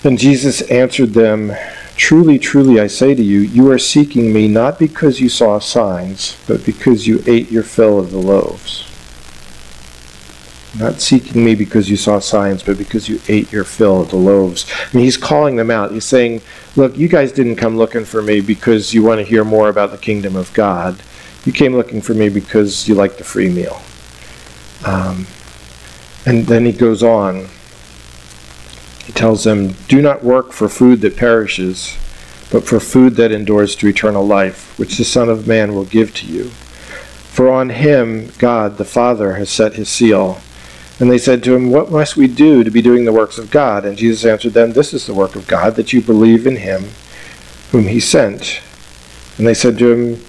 And 0.02 0.18
Jesus 0.18 0.62
answered 0.62 1.12
them, 1.12 1.52
Truly, 1.94 2.38
truly, 2.38 2.80
I 2.80 2.86
say 2.86 3.14
to 3.14 3.22
you, 3.22 3.40
you 3.40 3.70
are 3.70 3.78
seeking 3.78 4.32
me 4.32 4.48
not 4.48 4.78
because 4.78 5.20
you 5.20 5.28
saw 5.28 5.58
signs, 5.58 6.42
but 6.48 6.64
because 6.64 7.06
you 7.06 7.22
ate 7.26 7.50
your 7.50 7.64
fill 7.64 7.98
of 7.98 8.12
the 8.12 8.18
loaves. 8.18 8.95
Not 10.78 11.00
seeking 11.00 11.42
me 11.44 11.54
because 11.54 11.88
you 11.88 11.96
saw 11.96 12.18
signs, 12.18 12.62
but 12.62 12.76
because 12.76 13.08
you 13.08 13.20
ate 13.28 13.50
your 13.50 13.64
fill 13.64 14.02
of 14.02 14.10
the 14.10 14.16
loaves. 14.16 14.70
Mean, 14.92 15.04
he's 15.04 15.16
calling 15.16 15.56
them 15.56 15.70
out. 15.70 15.92
He's 15.92 16.04
saying, 16.04 16.42
Look, 16.74 16.98
you 16.98 17.08
guys 17.08 17.32
didn't 17.32 17.56
come 17.56 17.78
looking 17.78 18.04
for 18.04 18.20
me 18.20 18.40
because 18.40 18.92
you 18.92 19.02
want 19.02 19.18
to 19.20 19.24
hear 19.24 19.44
more 19.44 19.68
about 19.68 19.90
the 19.90 19.98
kingdom 19.98 20.36
of 20.36 20.52
God. 20.52 21.00
You 21.46 21.52
came 21.52 21.74
looking 21.74 22.02
for 22.02 22.12
me 22.12 22.28
because 22.28 22.88
you 22.88 22.94
like 22.94 23.16
the 23.16 23.24
free 23.24 23.48
meal. 23.48 23.80
Um, 24.84 25.26
and 26.26 26.46
then 26.46 26.66
he 26.66 26.72
goes 26.72 27.02
on. 27.02 27.48
He 29.06 29.12
tells 29.12 29.44
them, 29.44 29.72
Do 29.88 30.02
not 30.02 30.24
work 30.24 30.52
for 30.52 30.68
food 30.68 31.00
that 31.02 31.16
perishes, 31.16 31.96
but 32.50 32.64
for 32.64 32.80
food 32.80 33.14
that 33.14 33.32
endures 33.32 33.76
to 33.76 33.88
eternal 33.88 34.26
life, 34.26 34.78
which 34.78 34.98
the 34.98 35.04
Son 35.04 35.28
of 35.28 35.46
Man 35.46 35.74
will 35.74 35.84
give 35.84 36.12
to 36.16 36.26
you. 36.26 36.50
For 37.30 37.50
on 37.50 37.70
him 37.70 38.32
God 38.38 38.76
the 38.76 38.84
Father 38.84 39.34
has 39.34 39.48
set 39.48 39.74
his 39.74 39.88
seal. 39.88 40.40
And 40.98 41.10
they 41.10 41.18
said 41.18 41.42
to 41.44 41.54
him, 41.54 41.70
What 41.70 41.90
must 41.90 42.16
we 42.16 42.26
do 42.26 42.64
to 42.64 42.70
be 42.70 42.80
doing 42.80 43.04
the 43.04 43.12
works 43.12 43.38
of 43.38 43.50
God? 43.50 43.84
And 43.84 43.98
Jesus 43.98 44.24
answered 44.24 44.54
them, 44.54 44.72
This 44.72 44.94
is 44.94 45.06
the 45.06 45.14
work 45.14 45.36
of 45.36 45.46
God, 45.46 45.76
that 45.76 45.92
you 45.92 46.00
believe 46.00 46.46
in 46.46 46.56
him 46.56 46.86
whom 47.70 47.88
he 47.88 48.00
sent. 48.00 48.60
And 49.36 49.46
they 49.46 49.54
said 49.54 49.78
to 49.78 49.92
him, 49.92 50.24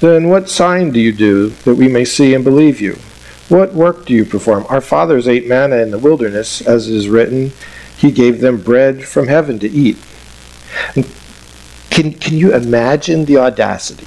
Then 0.00 0.28
what 0.28 0.50
sign 0.50 0.90
do 0.90 1.00
you 1.00 1.12
do 1.12 1.50
that 1.64 1.76
we 1.76 1.88
may 1.88 2.04
see 2.04 2.34
and 2.34 2.44
believe 2.44 2.80
you? 2.80 2.98
What 3.48 3.72
work 3.72 4.04
do 4.04 4.14
you 4.14 4.24
perform? 4.24 4.66
Our 4.68 4.80
fathers 4.80 5.28
ate 5.28 5.48
manna 5.48 5.76
in 5.76 5.90
the 5.90 5.98
wilderness, 5.98 6.60
as 6.60 6.88
it 6.88 6.94
is 6.94 7.08
written, 7.08 7.52
He 7.96 8.10
gave 8.10 8.40
them 8.40 8.60
bread 8.60 9.04
from 9.04 9.28
heaven 9.28 9.58
to 9.60 9.70
eat. 9.70 9.96
And 10.94 11.10
can, 11.90 12.12
can 12.14 12.36
you 12.36 12.54
imagine 12.54 13.24
the 13.24 13.38
audacity? 13.38 14.06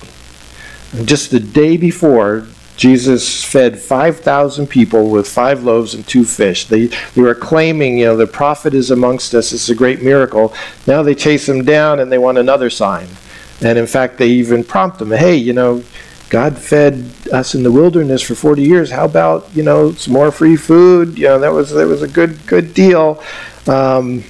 Just 1.04 1.32
the 1.32 1.40
day 1.40 1.78
before, 1.78 2.48
Jesus 2.76 3.44
fed 3.44 3.80
5,000 3.80 4.68
people 4.68 5.10
with 5.10 5.28
five 5.28 5.64
loaves 5.64 5.94
and 5.94 6.06
two 6.06 6.26
fish. 6.26 6.66
They, 6.66 6.88
they 6.88 7.22
were 7.22 7.36
claiming, 7.36 7.98
you 7.98 8.06
know, 8.06 8.18
the 8.18 8.28
prophet 8.28 8.74
is 8.74 8.92
amongst 8.92 9.34
us. 9.34 9.54
It's 9.54 9.70
a 9.70 9.76
great 9.76 10.02
miracle. 10.02 10.54
Now 10.86 11.02
they 11.02 11.16
chase 11.16 11.48
him 11.48 11.64
down 11.64 12.00
and 12.00 12.12
they 12.12 12.18
want 12.18 12.38
another 12.38 12.70
sign. 12.70 13.08
And 13.62 13.78
in 13.78 13.88
fact, 13.88 14.18
they 14.18 14.28
even 14.28 14.64
prompt 14.64 15.02
him, 15.02 15.12
hey, 15.12 15.36
you 15.36 15.54
know, 15.54 15.84
God 16.30 16.58
fed 16.58 17.10
us 17.32 17.56
in 17.56 17.64
the 17.64 17.72
wilderness 17.72 18.22
for 18.22 18.36
40 18.36 18.62
years. 18.62 18.92
How 18.92 19.06
about, 19.06 19.48
you 19.56 19.64
know, 19.64 19.94
some 19.94 20.14
more 20.14 20.32
free 20.32 20.58
food? 20.58 21.18
You 21.18 21.28
know, 21.28 21.40
that 21.40 21.54
was, 21.54 21.72
that 21.72 21.88
was 21.88 22.02
a 22.02 22.08
good, 22.08 22.46
good 22.46 22.74
deal. 22.74 23.24
Um, 23.68 24.24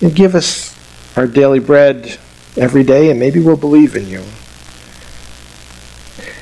and 0.00 0.14
give 0.14 0.34
us 0.34 0.76
our 1.16 1.28
daily 1.28 1.60
bread 1.60 2.18
every 2.56 2.82
day 2.82 3.10
and 3.10 3.20
maybe 3.20 3.38
we'll 3.38 3.56
believe 3.56 3.94
in 3.94 4.08
you. 4.08 4.24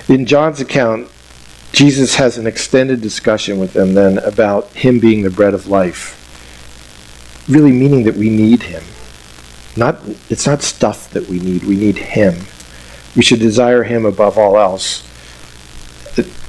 In 0.09 0.27
John's 0.27 0.61
account, 0.61 1.10
Jesus 1.73 2.17
has 2.17 2.37
an 2.37 2.47
extended 2.47 3.01
discussion 3.01 3.59
with 3.59 3.73
them 3.73 3.95
then 3.95 4.19
about 4.19 4.69
him 4.71 4.99
being 4.99 5.23
the 5.23 5.31
bread 5.31 5.55
of 5.55 5.69
life, 5.69 6.17
really 7.49 7.73
meaning 7.73 8.05
that 8.05 8.17
we 8.17 8.29
need 8.29 8.65
him. 8.65 8.83
Not, 9.77 10.01
it's 10.29 10.47
not 10.47 10.63
stuff 10.63 11.11
that 11.11 11.29
we 11.29 11.39
need, 11.39 11.65
we 11.65 11.77
need 11.77 11.97
him. 11.97 12.35
We 13.15 13.23
should 13.23 13.39
desire 13.39 13.85
him 13.85 14.05
above 14.05 14.37
all 14.37 14.59
else. 14.59 15.07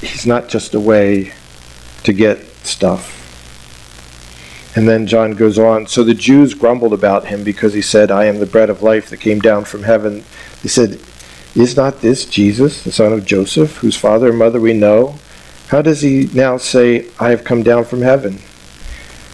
He's 0.02 0.26
not 0.26 0.50
just 0.50 0.74
a 0.74 0.80
way 0.80 1.34
to 2.04 2.14
get 2.14 2.40
stuff. 2.66 3.20
And 4.76 4.88
then 4.88 5.06
John 5.06 5.34
goes 5.34 5.60
on 5.60 5.88
So 5.88 6.04
the 6.04 6.14
Jews 6.14 6.54
grumbled 6.54 6.94
about 6.94 7.26
him 7.26 7.44
because 7.44 7.74
he 7.74 7.82
said, 7.82 8.10
I 8.10 8.26
am 8.26 8.40
the 8.40 8.46
bread 8.46 8.70
of 8.70 8.82
life 8.82 9.10
that 9.10 9.18
came 9.18 9.40
down 9.40 9.66
from 9.66 9.84
heaven. 9.84 10.24
They 10.64 10.70
said, 10.70 11.00
is 11.56 11.76
not 11.76 12.02
this 12.02 12.26
Jesus, 12.26 12.84
the 12.84 12.92
son 12.92 13.14
of 13.14 13.26
Joseph, 13.26 13.78
whose 13.78 13.98
father 13.98 14.30
and 14.30 14.40
mother 14.40 14.60
we 14.60 14.74
know? 14.74 15.16
How 15.68 15.82
does 15.82 16.02
he 16.02 16.30
now 16.34 16.58
say, 16.58 17.08
I 17.20 17.30
have 17.30 17.44
come 17.44 17.64
down 17.64 17.86
from 17.86 18.02
heaven? 18.02 18.40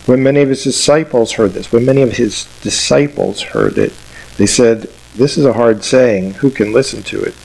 When 0.06 0.24
many 0.24 0.42
of 0.42 0.50
his 0.50 0.64
disciples 0.64 1.34
heard 1.34 1.52
this, 1.52 1.72
when 1.72 1.86
many 1.86 2.02
of 2.02 2.14
his 2.14 2.46
disciples 2.62 3.42
heard 3.42 3.78
it, 3.78 3.94
they 4.38 4.46
said, 4.46 4.90
This 5.16 5.38
is 5.38 5.46
a 5.46 5.54
hard 5.54 5.84
saying. 5.84 6.36
Who 6.36 6.50
can 6.50 6.72
listen 6.72 7.04
to 7.04 7.22
it? 7.22 7.36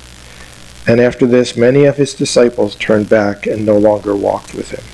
And 0.86 1.00
after 1.00 1.26
this, 1.26 1.56
many 1.56 1.84
of 1.84 1.96
his 1.96 2.14
disciples 2.14 2.74
turned 2.76 3.08
back 3.08 3.46
and 3.46 3.64
no 3.64 3.78
longer 3.78 4.16
walked 4.16 4.54
with 4.54 4.70
him. 4.70 4.84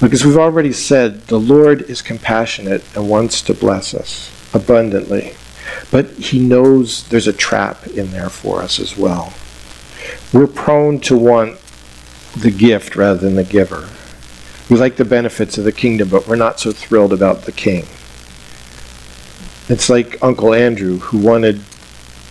Because 0.00 0.24
we've 0.24 0.36
already 0.36 0.72
said, 0.72 1.26
the 1.28 1.38
Lord 1.38 1.82
is 1.82 2.02
compassionate 2.02 2.84
and 2.94 3.08
wants 3.08 3.40
to 3.42 3.54
bless 3.54 3.94
us 3.94 4.30
abundantly. 4.54 5.34
But 5.90 6.10
he 6.12 6.38
knows 6.38 7.08
there's 7.08 7.28
a 7.28 7.32
trap 7.32 7.86
in 7.86 8.10
there 8.10 8.30
for 8.30 8.60
us 8.60 8.78
as 8.80 8.96
well. 8.96 9.32
We're 10.32 10.46
prone 10.46 11.00
to 11.00 11.16
want 11.16 11.58
the 12.36 12.50
gift 12.50 12.96
rather 12.96 13.18
than 13.18 13.36
the 13.36 13.44
giver. 13.44 13.88
We 14.68 14.76
like 14.76 14.96
the 14.96 15.04
benefits 15.04 15.58
of 15.58 15.64
the 15.64 15.72
kingdom, 15.72 16.08
but 16.08 16.26
we're 16.26 16.36
not 16.36 16.58
so 16.58 16.72
thrilled 16.72 17.12
about 17.12 17.42
the 17.42 17.52
king. 17.52 17.86
It's 19.68 19.88
like 19.88 20.22
Uncle 20.22 20.54
Andrew, 20.54 20.98
who 20.98 21.18
wanted 21.18 21.60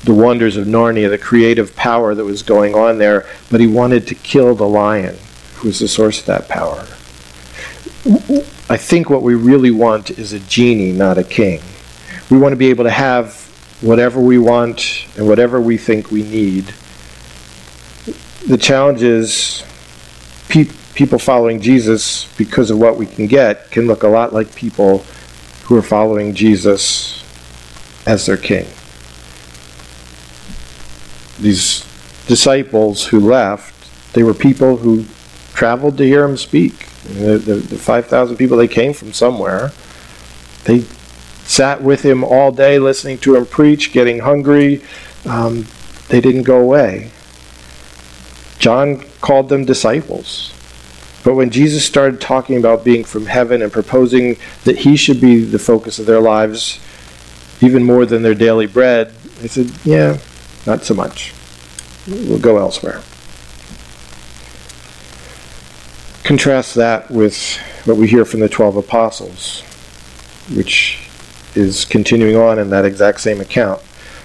the 0.04 0.14
wonders 0.14 0.58
of 0.58 0.68
Narnia, 0.68 1.10
the 1.10 1.18
creative 1.18 1.76
power 1.76 2.14
that 2.14 2.24
was 2.24 2.44
going 2.44 2.76
on 2.76 2.98
there, 2.98 3.28
but 3.50 3.60
he 3.60 3.68
wanted 3.68 4.06
to 4.08 4.16
kill 4.16 4.54
the 4.54 4.68
lion, 4.68 5.18
who 5.56 5.70
was 5.70 5.80
the 5.80 5.88
source 5.88 6.20
of 6.20 6.26
that 6.28 6.48
power. 6.48 6.86
I 8.70 8.78
think 8.78 9.10
what 9.10 9.24
we 9.24 9.34
really 9.34 9.72
want 9.72 10.12
is 10.12 10.32
a 10.32 10.40
genie, 10.40 10.92
not 10.92 11.18
a 11.18 11.24
king. 11.24 11.62
We 12.30 12.38
want 12.38 12.52
to 12.54 12.58
be 12.58 12.70
able 12.70 12.84
to 12.84 12.92
have 12.92 13.45
whatever 13.86 14.20
we 14.20 14.40
want 14.40 15.06
and 15.16 15.28
whatever 15.28 15.62
we 15.62 15.78
think 15.78 16.10
we 16.10 16.24
need. 16.24 16.74
The 18.48 18.58
challenge 18.58 19.04
is 19.04 19.64
pe- 20.50 20.72
people 20.96 21.20
following 21.20 21.62
Jesus 21.62 22.26
because 22.36 22.72
of 22.72 22.80
what 22.80 22.98
we 22.98 23.06
can 23.06 23.28
get 23.28 23.70
can 23.70 23.86
look 23.86 24.02
a 24.02 24.08
lot 24.08 24.34
like 24.34 24.56
people 24.56 25.06
who 25.66 25.78
are 25.78 25.84
following 25.84 26.34
Jesus 26.34 27.24
as 28.08 28.26
their 28.26 28.38
king. 28.38 28.66
These 31.40 31.86
disciples 32.26 33.06
who 33.06 33.20
left, 33.20 33.74
they 34.14 34.24
were 34.24 34.34
people 34.34 34.78
who 34.78 35.06
traveled 35.54 35.98
to 35.98 36.06
hear 36.06 36.26
him 36.26 36.38
speak. 36.38 36.88
The, 37.04 37.38
the, 37.38 37.56
the 37.56 37.78
5,000 37.78 38.36
people, 38.36 38.58
they 38.58 38.68
came 38.68 38.94
from 38.94 39.14
somewhere. 39.14 39.72
They 40.64 40.86
sat 41.46 41.82
with 41.82 42.04
him 42.04 42.24
all 42.24 42.52
day 42.52 42.80
listening 42.80 43.18
to 43.20 43.36
him 43.36 43.46
preach, 43.46 43.92
getting 43.92 44.20
hungry. 44.20 44.84
Um, 45.26 45.68
they 46.10 46.22
didn't 46.22 46.44
go 46.44 46.60
away. 46.60 47.12
John 48.60 49.06
called 49.22 49.50
them 49.50 49.66
disciples. 49.66 50.54
But 51.24 51.34
when 51.36 51.50
Jesus 51.50 51.84
started 51.84 52.22
talking 52.22 52.58
about 52.58 52.84
being 52.84 53.04
from 53.04 53.26
heaven 53.26 53.62
and 53.62 53.72
proposing 53.72 54.38
that 54.64 54.80
he 54.80 54.96
should 54.96 55.20
be 55.20 55.44
the 55.44 55.58
focus 55.58 55.98
of 55.98 56.06
their 56.06 56.22
lives, 56.22 56.80
even 57.62 57.84
more 57.84 58.06
than 58.06 58.22
their 58.22 58.36
daily 58.36 58.68
bread, 58.68 59.12
they 59.40 59.48
said, 59.48 59.72
Yeah, 59.84 60.20
not 60.68 60.84
so 60.84 60.94
much. 60.94 61.34
we'll 62.08 62.40
go 62.40 62.58
elsewhere. 62.58 63.02
Contrast 66.24 66.76
that 66.76 67.10
with 67.10 67.58
what 67.86 67.98
we 67.98 68.08
hear 68.08 68.26
from 68.26 68.40
the 68.40 68.50
12 68.50 68.78
apostles, 68.78 69.62
which 70.56 71.05
is 71.56 71.86
continuing 71.86 72.36
on 72.36 72.60
in 72.60 72.70
that 72.70 72.86
exact 72.86 73.22
same 73.22 73.42
account. 73.42 73.82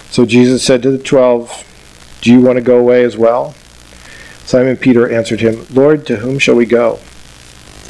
So 0.09 0.25
Jesus 0.25 0.63
said 0.63 0.81
to 0.83 0.91
the 0.91 0.97
12, 0.97 2.19
Do 2.21 2.31
you 2.31 2.41
want 2.41 2.57
to 2.57 2.61
go 2.61 2.77
away 2.77 3.03
as 3.03 3.17
well? 3.17 3.55
Simon 4.45 4.75
Peter 4.77 5.09
answered 5.09 5.41
him, 5.41 5.65
Lord, 5.71 6.05
to 6.07 6.17
whom 6.17 6.39
shall 6.39 6.55
we 6.55 6.65
go? 6.65 6.99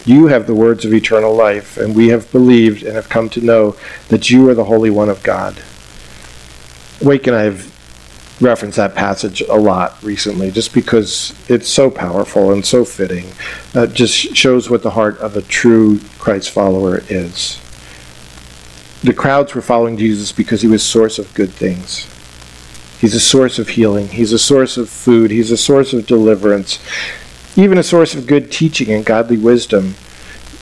You 0.06 0.28
have 0.28 0.48
the 0.48 0.56
words 0.56 0.84
of 0.84 0.94
eternal 0.94 1.34
life, 1.34 1.78
and 1.78 1.96
we 1.96 2.10
have 2.10 2.32
believed 2.32 2.84
and 2.84 2.96
have 2.96 3.10
come 3.10 3.30
to 3.30 3.42
know 3.42 3.76
that 4.10 4.30
you 4.30 4.50
are 4.50 4.54
the 4.54 4.66
Holy 4.66 4.90
One 4.90 5.10
of 5.10 5.24
God. 5.24 5.62
Wake 7.02 7.28
and 7.28 7.36
I 7.36 7.44
have 7.44 7.72
referenced 8.42 8.78
that 8.78 8.96
passage 8.96 9.42
a 9.42 9.56
lot 9.56 10.02
recently 10.02 10.50
just 10.50 10.74
because 10.74 11.36
it's 11.48 11.70
so 11.70 11.92
powerful 11.92 12.52
and 12.52 12.66
so 12.66 12.84
fitting. 12.84 13.32
It 13.76 13.94
just 13.94 14.16
shows 14.36 14.70
what 14.70 14.82
the 14.82 14.92
heart 14.92 15.18
of 15.20 15.38
a 15.38 15.44
true 15.44 16.00
Christ 16.18 16.50
follower 16.50 17.04
is. 17.08 17.61
The 19.04 19.14
crowds 19.14 19.56
were 19.56 19.62
following 19.62 19.98
Jesus 19.98 20.32
because 20.32 20.62
he 20.62 20.68
was 20.68 20.84
source 20.84 21.18
of 21.18 21.34
good 21.34 21.50
things. 21.50 22.08
He's 23.00 23.16
a 23.16 23.20
source 23.20 23.58
of 23.58 23.70
healing. 23.70 24.10
He's 24.10 24.32
a 24.32 24.38
source 24.38 24.78
of 24.78 24.88
food. 24.88 25.32
He's 25.32 25.50
a 25.50 25.58
source 25.58 25.92
of 25.92 26.06
deliverance. 26.06 26.78
Even 27.56 27.80
a 27.80 27.84
source 27.84 28.14
of 28.14 28.28
good 28.28 28.52
teaching 28.52 28.92
and 28.92 29.04
godly 29.04 29.38
wisdom. 29.38 29.96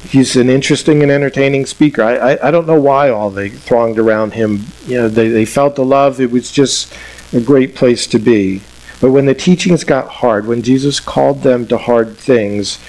He's 0.03 0.37
an 0.37 0.49
interesting 0.49 1.03
and 1.03 1.11
entertaining 1.11 1.65
speaker. 1.65 2.01
I, 2.01 2.15
I, 2.15 2.47
I 2.47 2.51
don't 2.51 2.65
know 2.65 2.79
why 2.79 3.09
all 3.09 3.29
they 3.29 3.49
thronged 3.49 3.99
around 3.99 4.33
him. 4.33 4.67
You 4.87 4.99
know, 4.99 5.09
they, 5.09 5.27
they 5.27 5.43
felt 5.43 5.75
the 5.75 5.83
love. 5.83 6.21
It 6.21 6.31
was 6.31 6.49
just 6.49 6.93
a 7.33 7.41
great 7.41 7.75
place 7.75 8.07
to 8.07 8.19
be. 8.19 8.61
But 9.01 9.11
when 9.11 9.25
the 9.25 9.35
teachings 9.35 9.83
got 9.83 10.07
hard, 10.07 10.47
when 10.47 10.61
Jesus 10.61 11.01
called 11.01 11.43
them 11.43 11.67
to 11.67 11.77
hard 11.77 12.17
things, 12.17 12.79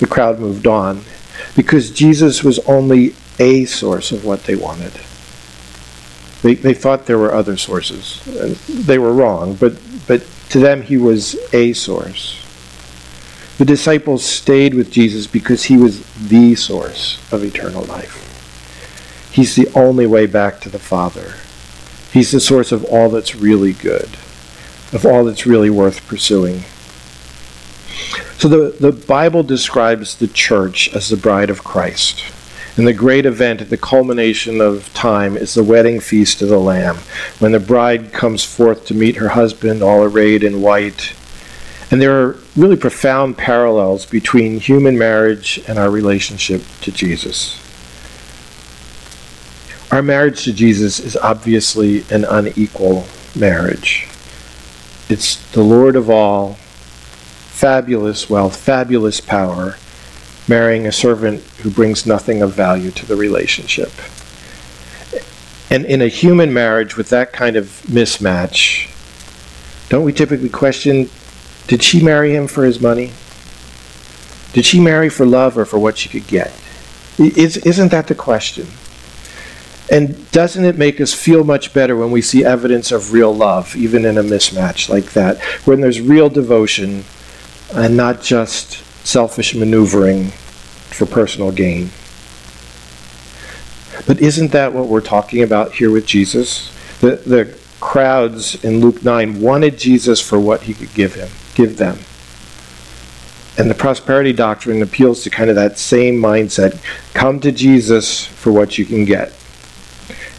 the 0.00 0.06
crowd 0.06 0.38
moved 0.38 0.66
on. 0.66 1.00
Because 1.56 1.90
Jesus 1.90 2.44
was 2.44 2.58
only 2.60 3.14
a 3.38 3.64
source 3.64 4.12
of 4.12 4.24
what 4.24 4.44
they 4.44 4.56
wanted. 4.56 4.92
They, 6.42 6.54
they 6.54 6.74
thought 6.74 7.06
there 7.06 7.18
were 7.18 7.34
other 7.34 7.56
sources. 7.56 8.24
And 8.26 8.56
they 8.56 8.98
were 8.98 9.12
wrong, 9.12 9.54
but, 9.54 9.74
but 10.06 10.26
to 10.50 10.58
them 10.58 10.82
he 10.82 10.96
was 10.96 11.36
a 11.52 11.72
source. 11.72 12.44
The 13.58 13.64
disciples 13.64 14.24
stayed 14.24 14.74
with 14.74 14.90
Jesus 14.90 15.26
because 15.26 15.64
he 15.64 15.76
was 15.76 16.04
the 16.16 16.54
source 16.54 17.18
of 17.32 17.42
eternal 17.42 17.84
life. 17.84 18.24
He's 19.32 19.56
the 19.56 19.68
only 19.74 20.06
way 20.06 20.26
back 20.26 20.60
to 20.60 20.68
the 20.68 20.78
Father. 20.78 21.34
He's 22.12 22.30
the 22.30 22.40
source 22.40 22.72
of 22.72 22.84
all 22.84 23.08
that's 23.08 23.34
really 23.34 23.72
good, 23.72 24.10
of 24.92 25.04
all 25.04 25.24
that's 25.24 25.44
really 25.44 25.70
worth 25.70 26.06
pursuing. 26.06 26.62
So 28.38 28.48
the, 28.48 28.76
the 28.78 28.92
Bible 28.92 29.42
describes 29.42 30.14
the 30.16 30.28
church 30.28 30.94
as 30.94 31.08
the 31.08 31.16
bride 31.16 31.50
of 31.50 31.64
Christ. 31.64 32.24
And 32.78 32.86
the 32.86 32.92
great 32.92 33.26
event 33.26 33.60
at 33.60 33.70
the 33.70 33.76
culmination 33.76 34.60
of 34.60 34.94
time 34.94 35.36
is 35.36 35.52
the 35.54 35.64
wedding 35.64 35.98
feast 35.98 36.40
of 36.42 36.48
the 36.48 36.60
Lamb, 36.60 36.98
when 37.40 37.50
the 37.50 37.58
bride 37.58 38.12
comes 38.12 38.44
forth 38.44 38.86
to 38.86 38.94
meet 38.94 39.16
her 39.16 39.30
husband, 39.30 39.82
all 39.82 40.04
arrayed 40.04 40.44
in 40.44 40.62
white. 40.62 41.12
And 41.90 42.00
there 42.00 42.22
are 42.22 42.38
really 42.54 42.76
profound 42.76 43.36
parallels 43.36 44.06
between 44.06 44.60
human 44.60 44.96
marriage 44.96 45.60
and 45.66 45.76
our 45.76 45.90
relationship 45.90 46.62
to 46.82 46.92
Jesus. 46.92 47.60
Our 49.90 50.02
marriage 50.02 50.44
to 50.44 50.52
Jesus 50.52 51.00
is 51.00 51.16
obviously 51.16 52.04
an 52.10 52.24
unequal 52.24 53.06
marriage. 53.34 54.06
It's 55.08 55.36
the 55.50 55.64
Lord 55.64 55.96
of 55.96 56.08
all, 56.08 56.54
fabulous 56.54 58.30
wealth, 58.30 58.56
fabulous 58.56 59.20
power, 59.20 59.78
marrying 60.48 60.86
a 60.86 60.92
servant 60.92 61.42
who 61.62 61.70
brings 61.70 62.06
nothing 62.06 62.42
of 62.42 62.52
value 62.52 62.90
to 62.92 63.06
the 63.06 63.16
relationship. 63.16 63.92
And 65.70 65.84
in 65.84 66.00
a 66.00 66.08
human 66.08 66.52
marriage 66.52 66.96
with 66.96 67.10
that 67.10 67.32
kind 67.32 67.56
of 67.56 67.82
mismatch, 67.86 68.90
don't 69.88 70.04
we 70.04 70.12
typically 70.12 70.48
question 70.48 71.10
did 71.66 71.82
she 71.82 72.02
marry 72.02 72.34
him 72.34 72.46
for 72.46 72.64
his 72.64 72.80
money? 72.80 73.12
Did 74.54 74.64
she 74.64 74.80
marry 74.80 75.10
for 75.10 75.26
love 75.26 75.58
or 75.58 75.66
for 75.66 75.78
what 75.78 75.98
she 75.98 76.08
could 76.08 76.26
get? 76.26 76.50
Isn't 77.18 77.90
that 77.90 78.06
the 78.06 78.14
question? 78.14 78.66
And 79.90 80.30
doesn't 80.30 80.64
it 80.64 80.78
make 80.78 81.00
us 81.00 81.12
feel 81.12 81.44
much 81.44 81.74
better 81.74 81.94
when 81.94 82.10
we 82.10 82.22
see 82.22 82.44
evidence 82.44 82.90
of 82.90 83.12
real 83.12 83.34
love, 83.34 83.76
even 83.76 84.06
in 84.06 84.16
a 84.16 84.22
mismatch 84.22 84.88
like 84.88 85.12
that, 85.12 85.40
when 85.66 85.80
there's 85.82 86.00
real 86.00 86.30
devotion 86.30 87.04
and 87.74 87.96
not 87.96 88.22
just 88.22 88.82
selfish 89.08 89.54
maneuvering 89.54 90.26
for 90.28 91.06
personal 91.06 91.50
gain. 91.50 91.90
But 94.06 94.20
isn't 94.20 94.52
that 94.52 94.74
what 94.74 94.88
we're 94.88 95.00
talking 95.00 95.42
about 95.42 95.72
here 95.72 95.90
with 95.90 96.04
Jesus? 96.04 96.70
The, 97.00 97.16
the 97.16 97.58
crowds 97.80 98.62
in 98.62 98.80
Luke 98.80 99.02
9 99.02 99.40
wanted 99.40 99.78
Jesus 99.78 100.20
for 100.20 100.38
what 100.38 100.62
he 100.62 100.74
could 100.74 100.92
give 100.92 101.14
him, 101.14 101.30
give 101.54 101.78
them. 101.78 101.98
And 103.56 103.70
the 103.70 103.74
prosperity 103.74 104.34
doctrine 104.34 104.82
appeals 104.82 105.22
to 105.24 105.30
kind 105.30 105.48
of 105.48 105.56
that 105.56 105.78
same 105.78 106.16
mindset. 106.16 106.78
Come 107.14 107.40
to 107.40 107.50
Jesus 107.50 108.26
for 108.26 108.52
what 108.52 108.76
you 108.76 108.84
can 108.84 109.06
get. 109.06 109.32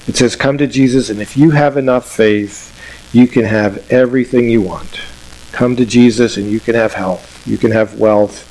It 0.08 0.15
says, 0.15 0.36
Come 0.36 0.60
to 0.60 0.67
Jesus, 0.67 1.10
and 1.10 1.19
if 1.19 1.36
you 1.36 1.51
have 1.51 1.75
enough 1.75 2.10
faith, 2.10 2.67
you 3.13 3.27
can 3.27 3.45
have 3.45 3.91
everything 3.91 4.47
you 4.47 4.62
want. 4.62 5.01
Come 5.51 5.75
to 5.75 5.86
Jesus, 5.86 6.38
and 6.38 6.51
you 6.51 6.60
can 6.60 6.75
have 6.75 6.93
health, 6.93 7.45
you 7.47 7.58
can 7.58 7.71
have 7.71 7.99
wealth, 7.99 8.49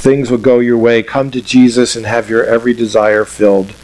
things 0.00 0.30
will 0.30 0.38
go 0.38 0.60
your 0.60 0.78
way. 0.78 1.02
Come 1.02 1.30
to 1.30 1.42
Jesus 1.42 1.94
and 1.94 2.06
have 2.06 2.30
your 2.30 2.44
every 2.44 2.72
desire 2.72 3.26
filled. 3.26 3.74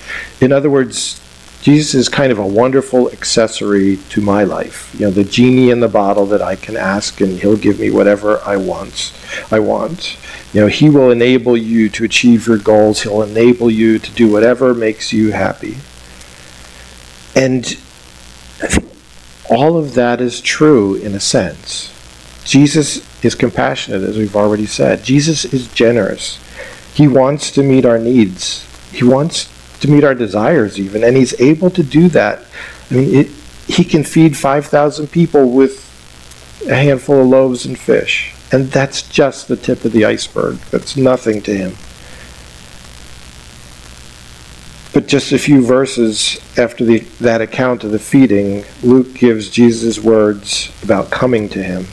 In 0.40 0.50
other 0.50 0.70
words, 0.70 1.20
Jesus 1.60 1.94
is 1.94 2.08
kind 2.08 2.32
of 2.32 2.38
a 2.38 2.46
wonderful 2.46 3.10
accessory 3.10 3.98
to 4.10 4.20
my 4.22 4.44
life. 4.44 4.94
You 4.94 5.06
know, 5.06 5.10
the 5.10 5.24
genie 5.24 5.68
in 5.70 5.80
the 5.80 5.88
bottle 5.88 6.24
that 6.26 6.40
I 6.40 6.56
can 6.56 6.76
ask 6.76 7.20
and 7.20 7.38
he'll 7.38 7.56
give 7.56 7.80
me 7.80 7.90
whatever 7.90 8.40
I 8.46 8.56
want. 8.56 9.12
I 9.50 9.58
want. 9.58 10.16
You 10.54 10.62
know, 10.62 10.66
he 10.68 10.88
will 10.88 11.10
enable 11.10 11.56
you 11.56 11.90
to 11.90 12.04
achieve 12.04 12.46
your 12.46 12.58
goals. 12.58 13.02
He'll 13.02 13.22
enable 13.22 13.70
you 13.70 13.98
to 13.98 14.10
do 14.12 14.30
whatever 14.32 14.72
makes 14.72 15.12
you 15.12 15.32
happy. 15.32 15.76
And 17.34 17.76
all 19.50 19.76
of 19.76 19.94
that 19.94 20.20
is 20.22 20.40
true 20.40 20.94
in 20.94 21.14
a 21.14 21.20
sense. 21.20 21.92
Jesus 22.46 23.24
is 23.24 23.34
compassionate, 23.34 24.02
as 24.02 24.16
we've 24.16 24.36
already 24.36 24.66
said. 24.66 25.02
Jesus 25.02 25.44
is 25.44 25.66
generous. 25.68 26.38
He 26.94 27.08
wants 27.08 27.50
to 27.52 27.62
meet 27.62 27.84
our 27.84 27.98
needs. 27.98 28.64
He 28.92 29.04
wants 29.04 29.50
to 29.80 29.90
meet 29.90 30.04
our 30.04 30.14
desires, 30.14 30.78
even, 30.78 31.04
and 31.04 31.16
He's 31.16 31.38
able 31.40 31.70
to 31.70 31.82
do 31.82 32.08
that. 32.10 32.44
I 32.90 32.94
mean, 32.94 33.14
it, 33.14 33.26
He 33.66 33.84
can 33.84 34.04
feed 34.04 34.36
5,000 34.36 35.08
people 35.08 35.50
with 35.50 35.82
a 36.68 36.74
handful 36.74 37.20
of 37.20 37.26
loaves 37.26 37.66
and 37.66 37.78
fish. 37.78 38.32
And 38.52 38.70
that's 38.70 39.02
just 39.02 39.48
the 39.48 39.56
tip 39.56 39.84
of 39.84 39.92
the 39.92 40.04
iceberg. 40.04 40.56
That's 40.70 40.96
nothing 40.96 41.42
to 41.42 41.54
Him. 41.54 41.76
But 44.96 45.08
just 45.08 45.30
a 45.30 45.38
few 45.38 45.62
verses 45.62 46.40
after 46.56 46.82
the, 46.82 47.00
that 47.20 47.42
account 47.42 47.84
of 47.84 47.90
the 47.90 47.98
feeding, 47.98 48.64
Luke 48.82 49.12
gives 49.12 49.50
Jesus' 49.50 49.98
words 49.98 50.72
about 50.82 51.10
coming 51.10 51.50
to 51.50 51.62
him. 51.62 51.86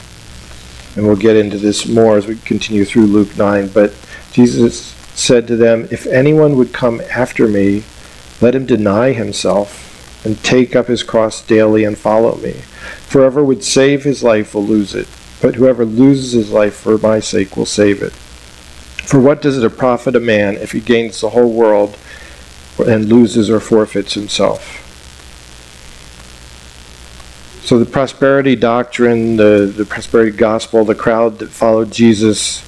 And 0.95 1.06
we'll 1.06 1.15
get 1.15 1.36
into 1.36 1.58
this 1.58 1.88
more 1.88 2.17
as 2.17 2.27
we 2.27 2.36
continue 2.38 2.86
through 2.86 3.08
Luke 3.08 3.36
9. 3.38 3.69
But 3.69 3.93
Jesus 4.32 4.93
said 5.15 5.47
to 5.47 5.56
them, 5.56 5.88
If 5.91 6.06
anyone 6.08 6.56
would 6.58 6.73
come 6.73 7.01
after 7.10 7.47
me, 7.47 7.84
let 8.41 8.56
him 8.56 8.65
deny 8.65 9.13
himself 9.13 10.25
and 10.25 10.41
take 10.43 10.75
up 10.75 10.88
his 10.88 11.03
cross 11.03 11.41
daily 11.45 11.84
and 11.84 11.97
follow 11.97 12.38
me. 12.38 12.53
For 13.08 13.19
whoever 13.19 13.43
would 13.43 13.63
save 13.63 14.03
his 14.03 14.23
life 14.23 14.53
will 14.53 14.65
lose 14.65 14.95
it, 14.95 15.08
but 15.41 15.56
whoever 15.56 15.86
loses 15.86 16.32
his 16.34 16.51
life 16.51 16.75
for 16.75 16.97
my 16.97 17.19
sake 17.19 17.58
will 17.58 17.65
save 17.65 18.01
it. 18.01 18.13
For 19.03 19.19
what 19.19 19.41
does 19.41 19.62
it 19.62 19.77
profit 19.77 20.15
a 20.15 20.19
man 20.19 20.56
if 20.56 20.71
he 20.71 20.79
gains 20.79 21.21
the 21.21 21.29
whole 21.29 21.51
world 21.51 21.97
and 22.79 23.10
loses 23.10 23.49
or 23.49 23.60
forfeits 23.60 24.13
himself? 24.13 24.82
So 27.63 27.80
the 27.80 27.86
prosperity 27.86 28.58
doctrine, 28.58 29.38
the, 29.38 29.73
the 29.73 29.86
prosperity 29.86 30.36
gospel, 30.36 30.84
the 30.84 30.95
crowd 30.95 31.39
that 31.39 31.47
followed 31.47 31.93
Jesus 31.93 32.62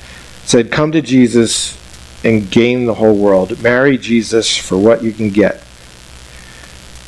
said, 0.45 0.71
Come 0.71 0.93
to 0.93 1.01
Jesus 1.01 1.77
and 2.23 2.49
gain 2.49 2.85
the 2.85 2.93
whole 2.93 3.17
world. 3.17 3.61
Marry 3.61 3.97
Jesus 3.97 4.55
for 4.55 4.77
what 4.77 5.03
you 5.03 5.11
can 5.11 5.31
get. 5.31 5.61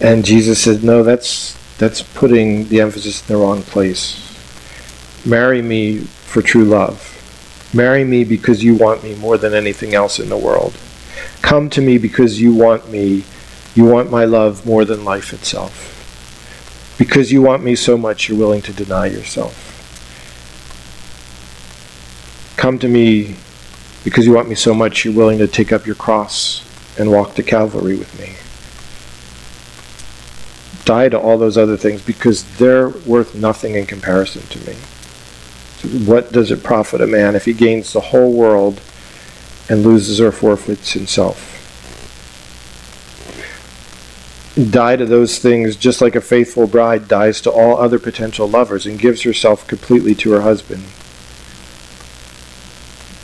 And 0.02 0.26
Jesus 0.26 0.62
said, 0.62 0.84
No, 0.84 1.02
that's 1.02 1.56
that's 1.78 2.04
putting 2.04 2.68
the 2.68 2.82
emphasis 2.82 3.22
in 3.22 3.34
the 3.34 3.42
wrong 3.42 3.62
place. 3.62 4.22
Marry 5.26 5.62
me 5.62 6.00
for 6.00 6.42
true 6.42 6.66
love. 6.66 7.14
Marry 7.74 8.04
me 8.04 8.26
because 8.26 8.66
you 8.66 8.76
want 8.76 9.02
me 9.02 9.16
more 9.16 9.38
than 9.38 9.54
anything 9.54 9.94
else 9.94 10.20
in 10.20 10.28
the 10.28 10.38
world. 10.38 10.78
Come 11.42 11.70
to 11.70 11.82
me 11.82 11.98
because 11.98 12.42
you 12.42 12.54
want 12.54 12.92
me. 12.92 13.24
You 13.76 13.86
want 13.86 14.12
my 14.12 14.26
love 14.26 14.66
more 14.66 14.84
than 14.84 15.06
life 15.06 15.32
itself. 15.32 15.97
Because 16.98 17.32
you 17.32 17.42
want 17.42 17.64
me 17.64 17.76
so 17.76 17.98
much, 17.98 18.28
you're 18.28 18.38
willing 18.38 18.62
to 18.64 18.74
deny 18.74 19.06
yourself. 19.06 19.68
come 22.58 22.80
to 22.80 22.88
me 22.90 23.36
because 24.04 24.26
you 24.26 24.34
want 24.34 24.50
me 24.50 24.56
so 24.56 24.74
much, 24.74 25.06
you're 25.06 25.14
willing 25.14 25.38
to 25.38 25.48
take 25.48 25.72
up 25.72 25.86
your 25.86 25.96
cross 25.96 26.66
and 27.00 27.12
walk 27.12 27.36
to 27.36 27.44
Calvary 27.44 27.96
with 27.96 28.20
me. 28.20 28.36
Die 30.86 31.10
to 31.10 31.20
all 31.20 31.38
those 31.38 31.58
other 31.58 31.78
things 31.78 32.02
because 32.02 32.44
they're 32.58 32.90
worth 32.90 33.36
nothing 33.36 33.76
in 33.76 33.86
comparison 33.86 34.42
to 34.48 34.60
me. 34.68 34.76
What 36.06 36.32
does 36.32 36.50
it 36.50 36.64
profit 36.64 37.02
a 37.02 37.08
man 37.08 37.36
if 37.36 37.46
he 37.46 37.54
gains 37.54 37.94
the 37.94 38.00
whole 38.00 38.34
world 38.34 38.82
and 39.70 39.84
loses 39.84 40.20
or 40.20 40.32
forfeits 40.32 40.94
himself? 40.94 41.57
Die 44.58 44.96
to 44.96 45.06
those 45.06 45.38
things 45.38 45.76
just 45.76 46.02
like 46.02 46.16
a 46.16 46.22
faithful 46.22 46.66
bride 46.66 47.08
dies 47.08 47.42
to 47.42 47.52
all 47.52 47.78
other 47.78 48.00
potential 48.00 48.50
lovers 48.50 48.88
and 48.88 48.98
gives 48.98 49.22
herself 49.22 49.68
completely 49.68 50.16
to 50.16 50.32
her 50.32 50.42
husband. 50.42 50.84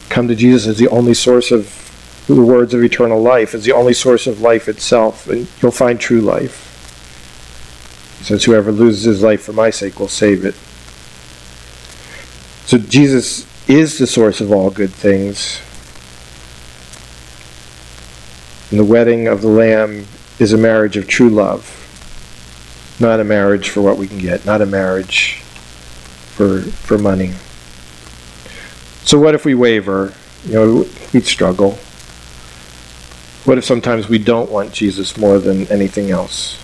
Come 0.10 0.28
to 0.28 0.36
Jesus 0.36 0.68
as 0.68 0.78
the 0.78 0.90
only 0.90 1.16
source 1.16 1.50
of 1.50 1.80
the 2.28 2.40
words 2.40 2.76
of 2.76 2.84
eternal 2.84 3.20
life, 3.20 3.56
as 3.56 3.66
the 3.66 3.72
only 3.72 3.94
source 3.94 4.28
of 4.28 4.42
life 4.42 4.70
itself, 4.70 5.28
and 5.28 5.48
you'll 5.60 5.72
find 5.72 6.00
true 6.00 6.22
life. 6.22 6.70
Since 8.22 8.44
whoever 8.44 8.72
loses 8.72 9.04
his 9.04 9.24
life 9.24 9.42
for 9.42 9.54
my 9.54 9.72
sake 9.72 10.00
will 10.00 10.08
save 10.08 10.46
it. 10.46 10.56
So 12.68 12.78
Jesus 12.78 13.48
is 13.68 13.98
the 13.98 14.08
source 14.08 14.40
of 14.40 14.52
all 14.52 14.70
good 14.70 14.92
things. 14.92 15.62
And 18.70 18.80
the 18.80 18.86
wedding 18.86 19.28
of 19.28 19.42
the 19.42 19.50
Lamb 19.50 20.06
is 20.44 20.52
a 20.54 20.58
marriage 20.58 20.98
of 20.98 21.08
true 21.08 21.30
love, 21.30 21.80
not 23.00 23.20
a 23.22 23.24
marriage 23.24 23.70
for 23.70 23.82
what 23.82 23.98
we 23.98 24.08
can 24.08 24.18
get, 24.18 24.46
not 24.46 24.62
a 24.62 24.66
marriage 24.66 25.36
for, 26.36 26.62
for 26.62 26.98
money. 26.98 27.32
So 29.06 29.18
what 29.20 29.36
if 29.36 29.46
we 29.46 29.56
waver? 29.56 30.14
You 30.46 30.54
know, 30.54 30.86
we'd 31.14 31.26
struggle. 31.26 31.72
What 33.46 33.58
if 33.58 33.64
sometimes 33.64 34.10
we 34.10 34.18
don't 34.18 34.52
want 34.52 34.74
Jesus 34.74 35.18
more 35.18 35.40
than 35.40 35.66
anything 35.68 36.12
else? 36.12 36.60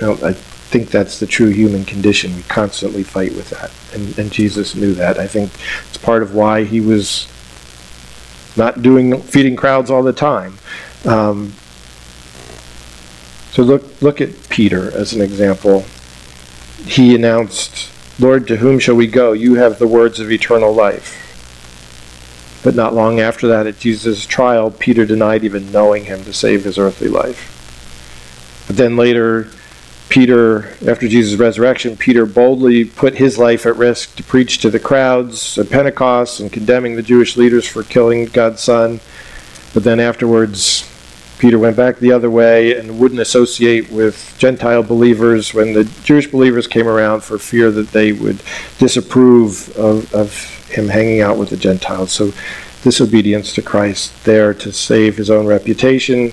You 0.00 0.06
know, 0.06 0.12
I 0.22 0.32
think 0.32 0.90
that's 0.90 1.18
the 1.18 1.26
true 1.26 1.48
human 1.48 1.84
condition. 1.84 2.36
We 2.36 2.42
constantly 2.42 3.02
fight 3.02 3.34
with 3.34 3.50
that. 3.50 3.72
And, 3.92 4.16
and 4.18 4.30
Jesus 4.30 4.76
knew 4.76 4.94
that. 4.94 5.18
I 5.18 5.26
think 5.26 5.50
it's 5.88 5.98
part 5.98 6.22
of 6.22 6.34
why 6.34 6.62
he 6.62 6.80
was 6.80 7.26
not 8.56 8.82
doing 8.82 9.20
feeding 9.22 9.56
crowds 9.56 9.90
all 9.90 10.04
the 10.04 10.12
time. 10.12 10.58
Um, 11.04 11.54
so 13.52 13.62
look 13.62 13.84
look 14.00 14.20
at 14.20 14.48
Peter 14.48 14.90
as 14.94 15.12
an 15.12 15.20
example. 15.20 15.84
He 16.86 17.14
announced, 17.14 17.88
"Lord, 18.18 18.46
to 18.48 18.56
whom 18.56 18.78
shall 18.78 18.94
we 18.94 19.06
go? 19.06 19.32
You 19.32 19.54
have 19.56 19.78
the 19.78 19.86
words 19.86 20.20
of 20.20 20.30
eternal 20.30 20.74
life." 20.74 21.14
But 22.62 22.74
not 22.74 22.94
long 22.94 23.20
after 23.20 23.46
that, 23.48 23.66
at 23.66 23.78
Jesus' 23.78 24.26
trial, 24.26 24.70
Peter 24.70 25.04
denied 25.06 25.44
even 25.44 25.72
knowing 25.72 26.06
him 26.06 26.24
to 26.24 26.32
save 26.32 26.64
his 26.64 26.78
earthly 26.78 27.08
life. 27.08 27.54
But 28.66 28.76
then 28.76 28.96
later, 28.96 29.48
Peter, 30.08 30.70
after 30.86 31.06
Jesus' 31.06 31.38
resurrection, 31.38 31.96
Peter 31.96 32.26
boldly 32.26 32.84
put 32.84 33.16
his 33.16 33.38
life 33.38 33.66
at 33.66 33.76
risk 33.76 34.16
to 34.16 34.22
preach 34.22 34.58
to 34.58 34.70
the 34.70 34.78
crowds 34.78 35.58
at 35.58 35.70
Pentecost 35.70 36.40
and 36.40 36.52
condemning 36.52 36.96
the 36.96 37.02
Jewish 37.02 37.36
leaders 37.36 37.66
for 37.66 37.82
killing 37.82 38.24
God's 38.26 38.62
Son. 38.62 39.00
But 39.74 39.84
then 39.84 40.00
afterwards, 40.00 40.84
Peter 41.38 41.58
went 41.58 41.76
back 41.76 41.98
the 41.98 42.12
other 42.12 42.30
way 42.30 42.76
and 42.76 42.98
wouldn't 42.98 43.20
associate 43.20 43.90
with 43.90 44.34
Gentile 44.38 44.82
believers 44.82 45.54
when 45.54 45.72
the 45.72 45.84
Jewish 46.02 46.26
believers 46.26 46.66
came 46.66 46.88
around 46.88 47.22
for 47.22 47.38
fear 47.38 47.70
that 47.70 47.92
they 47.92 48.12
would 48.12 48.42
disapprove 48.78 49.76
of, 49.76 50.12
of 50.12 50.34
him 50.68 50.88
hanging 50.88 51.20
out 51.20 51.38
with 51.38 51.50
the 51.50 51.56
Gentiles. 51.56 52.12
So, 52.12 52.32
disobedience 52.82 53.54
to 53.54 53.62
Christ 53.62 54.24
there 54.24 54.54
to 54.54 54.72
save 54.72 55.16
his 55.16 55.30
own 55.30 55.46
reputation. 55.46 56.32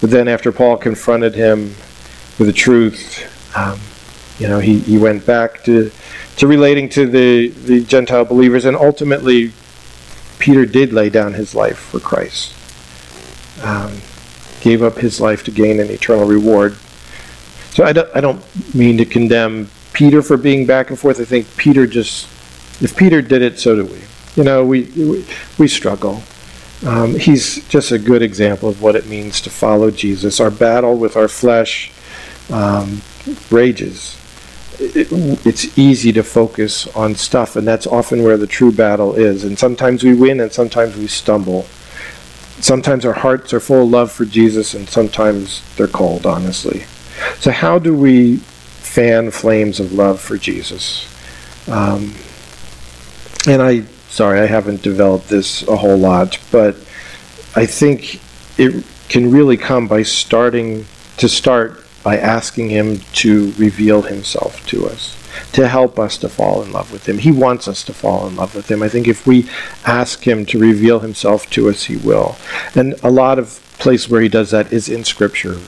But 0.00 0.10
then, 0.10 0.26
after 0.28 0.50
Paul 0.50 0.76
confronted 0.76 1.34
him 1.34 1.74
with 2.38 2.46
the 2.46 2.52
truth. 2.52 3.56
Um, 3.56 3.78
you 4.38 4.48
know, 4.48 4.58
he, 4.58 4.80
he 4.80 4.98
went 4.98 5.24
back 5.24 5.62
to, 5.64 5.92
to 6.36 6.46
relating 6.46 6.88
to 6.90 7.06
the, 7.06 7.48
the 7.48 7.84
Gentile 7.84 8.24
believers, 8.24 8.64
and 8.64 8.76
ultimately, 8.76 9.52
Peter 10.38 10.66
did 10.66 10.92
lay 10.92 11.10
down 11.10 11.34
his 11.34 11.54
life 11.54 11.78
for 11.78 12.00
Christ. 12.00 12.54
Um, 13.62 14.00
gave 14.62 14.82
up 14.82 14.96
his 14.98 15.20
life 15.20 15.42
to 15.44 15.50
gain 15.50 15.80
an 15.80 15.90
eternal 15.90 16.26
reward. 16.26 16.76
So 17.74 17.84
I 17.84 17.92
don't, 17.92 18.08
I 18.14 18.20
don't 18.20 18.42
mean 18.74 18.96
to 18.98 19.04
condemn 19.04 19.68
Peter 19.92 20.22
for 20.22 20.36
being 20.36 20.66
back 20.66 20.90
and 20.90 20.98
forth. 20.98 21.20
I 21.20 21.24
think 21.24 21.56
Peter 21.56 21.86
just, 21.86 22.26
if 22.80 22.96
Peter 22.96 23.20
did 23.20 23.42
it, 23.42 23.58
so 23.58 23.74
do 23.74 23.84
we. 23.84 24.00
You 24.36 24.44
know, 24.44 24.64
we, 24.64 24.84
we, 24.96 25.26
we 25.58 25.68
struggle. 25.68 26.22
Um, 26.86 27.18
he's 27.18 27.66
just 27.68 27.92
a 27.92 27.98
good 27.98 28.22
example 28.22 28.68
of 28.68 28.82
what 28.82 28.96
it 28.96 29.06
means 29.06 29.40
to 29.42 29.50
follow 29.50 29.90
Jesus. 29.90 30.40
Our 30.40 30.50
battle 30.50 30.96
with 30.96 31.16
our 31.16 31.28
flesh 31.28 31.92
um, 32.50 33.02
rages. 33.50 34.18
It, 34.78 35.08
it's 35.46 35.78
easy 35.78 36.12
to 36.12 36.22
focus 36.22 36.86
on 36.96 37.14
stuff, 37.14 37.56
and 37.56 37.66
that's 37.66 37.86
often 37.86 38.22
where 38.22 38.36
the 38.36 38.46
true 38.46 38.72
battle 38.72 39.14
is. 39.14 39.44
And 39.44 39.58
sometimes 39.58 40.02
we 40.02 40.14
win, 40.14 40.40
and 40.40 40.52
sometimes 40.52 40.96
we 40.96 41.06
stumble. 41.06 41.66
Sometimes 42.62 43.04
our 43.04 43.12
hearts 43.12 43.52
are 43.52 43.58
full 43.58 43.82
of 43.82 43.90
love 43.90 44.12
for 44.12 44.24
Jesus, 44.24 44.72
and 44.72 44.88
sometimes 44.88 45.62
they're 45.74 45.88
cold, 45.88 46.24
honestly. 46.24 46.84
So, 47.40 47.50
how 47.50 47.80
do 47.80 47.92
we 47.92 48.36
fan 48.36 49.32
flames 49.32 49.80
of 49.80 49.92
love 49.92 50.20
for 50.20 50.38
Jesus? 50.38 51.08
Um, 51.68 52.14
and 53.48 53.60
I, 53.60 53.80
sorry, 54.08 54.38
I 54.38 54.46
haven't 54.46 54.80
developed 54.80 55.28
this 55.28 55.66
a 55.66 55.76
whole 55.76 55.96
lot, 55.96 56.38
but 56.52 56.76
I 57.56 57.66
think 57.66 58.20
it 58.56 58.84
can 59.08 59.32
really 59.32 59.56
come 59.56 59.88
by 59.88 60.04
starting 60.04 60.86
to 61.16 61.28
start 61.28 61.84
by 62.04 62.16
asking 62.16 62.70
Him 62.70 62.98
to 63.14 63.52
reveal 63.58 64.02
Himself 64.02 64.64
to 64.68 64.86
us, 64.86 65.16
to 65.52 65.68
help 65.68 65.98
us 65.98 66.16
to 66.18 66.28
fall 66.28 66.62
in 66.62 66.72
love 66.72 66.92
with 66.92 67.08
Him. 67.08 67.18
He 67.18 67.30
wants 67.30 67.68
us 67.68 67.82
to 67.84 67.92
fall 67.92 68.26
in 68.26 68.36
love 68.36 68.54
with 68.54 68.70
Him. 68.70 68.82
I 68.82 68.88
think 68.88 69.08
if 69.08 69.26
we 69.26 69.48
ask 69.84 70.26
Him 70.26 70.46
to 70.46 70.58
reveal 70.58 71.00
Himself 71.00 71.48
to 71.50 71.68
us, 71.68 71.84
He 71.84 71.96
will. 71.96 72.36
And 72.74 72.94
a 73.02 73.10
lot 73.10 73.38
of 73.38 73.60
place 73.78 74.08
where 74.08 74.20
He 74.20 74.28
does 74.28 74.50
that 74.50 74.72
is 74.72 74.88
in 74.88 75.04
Scripture. 75.04 75.58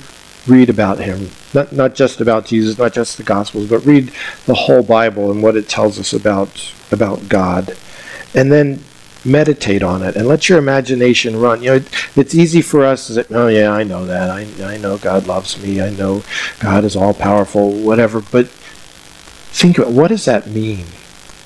Read 0.46 0.68
about 0.68 0.98
Him, 0.98 1.30
not 1.54 1.72
not 1.72 1.94
just 1.94 2.20
about 2.20 2.44
Jesus, 2.44 2.76
not 2.76 2.92
just 2.92 3.16
the 3.16 3.22
Gospels, 3.22 3.70
but 3.70 3.86
read 3.86 4.12
the 4.44 4.54
whole 4.54 4.82
Bible 4.82 5.30
and 5.30 5.42
what 5.42 5.56
it 5.56 5.70
tells 5.70 5.98
us 5.98 6.12
about 6.12 6.72
about 6.92 7.30
God, 7.30 7.78
and 8.34 8.52
then 8.52 8.84
meditate 9.24 9.82
on 9.82 10.02
it 10.02 10.16
and 10.16 10.28
let 10.28 10.48
your 10.48 10.58
imagination 10.58 11.40
run. 11.40 11.62
You 11.62 11.78
know, 11.78 11.84
it's 12.14 12.34
easy 12.34 12.60
for 12.60 12.84
us 12.84 13.06
to 13.06 13.14
say, 13.14 13.24
"Oh 13.30 13.48
yeah, 13.48 13.70
I 13.70 13.82
know 13.82 14.04
that. 14.06 14.30
I 14.30 14.46
I 14.62 14.76
know 14.76 14.98
God 14.98 15.26
loves 15.26 15.60
me. 15.62 15.80
I 15.80 15.90
know 15.90 16.22
God 16.60 16.84
is 16.84 16.94
all 16.94 17.14
powerful, 17.14 17.70
whatever." 17.72 18.20
But 18.20 18.48
think 19.54 19.78
about 19.78 19.92
what 19.92 20.08
does 20.08 20.24
that 20.24 20.48
mean? 20.48 20.86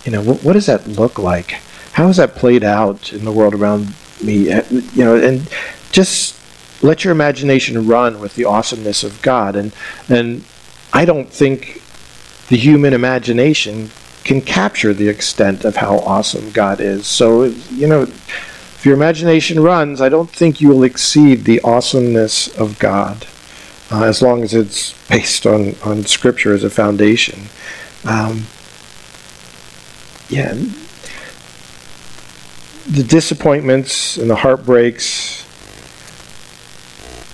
You 0.04 0.12
know, 0.12 0.22
what, 0.22 0.42
what 0.42 0.54
does 0.54 0.66
that 0.66 0.88
look 0.88 1.18
like? 1.18 1.52
How 1.92 2.08
is 2.08 2.16
that 2.16 2.34
played 2.34 2.64
out 2.64 3.12
in 3.12 3.24
the 3.24 3.32
world 3.32 3.54
around 3.54 3.94
me? 4.22 4.50
Eh, 4.50 4.62
you 4.70 5.04
know, 5.04 5.16
and 5.16 5.48
just 5.92 6.34
let 6.82 7.04
your 7.04 7.12
imagination 7.12 7.86
run 7.86 8.20
with 8.20 8.34
the 8.34 8.44
awesomeness 8.44 9.04
of 9.04 9.20
God. 9.20 9.56
And 9.56 9.72
and 10.08 10.44
I 10.92 11.04
don't 11.04 11.30
think 11.30 11.82
the 12.48 12.56
human 12.56 12.94
imagination 12.94 13.90
can 14.24 14.40
capture 14.40 14.94
the 14.94 15.08
extent 15.08 15.64
of 15.64 15.76
how 15.76 15.98
awesome 15.98 16.50
God 16.50 16.80
is. 16.80 17.06
So, 17.06 17.44
you 17.70 17.86
know, 17.86 18.02
if 18.02 18.84
your 18.84 18.94
imagination 18.94 19.60
runs, 19.60 20.00
I 20.00 20.08
don't 20.08 20.30
think 20.30 20.60
you 20.60 20.68
will 20.68 20.84
exceed 20.84 21.44
the 21.44 21.60
awesomeness 21.60 22.48
of 22.58 22.78
God, 22.78 23.26
uh, 23.90 24.04
as 24.04 24.22
long 24.22 24.42
as 24.42 24.54
it's 24.54 24.92
based 25.08 25.46
on, 25.46 25.74
on 25.84 26.04
Scripture 26.04 26.54
as 26.54 26.64
a 26.64 26.70
foundation. 26.70 27.48
Um, 28.04 28.46
yeah. 30.28 30.54
The 32.90 33.02
disappointments 33.02 34.16
and 34.16 34.30
the 34.30 34.36
heartbreaks 34.36 35.44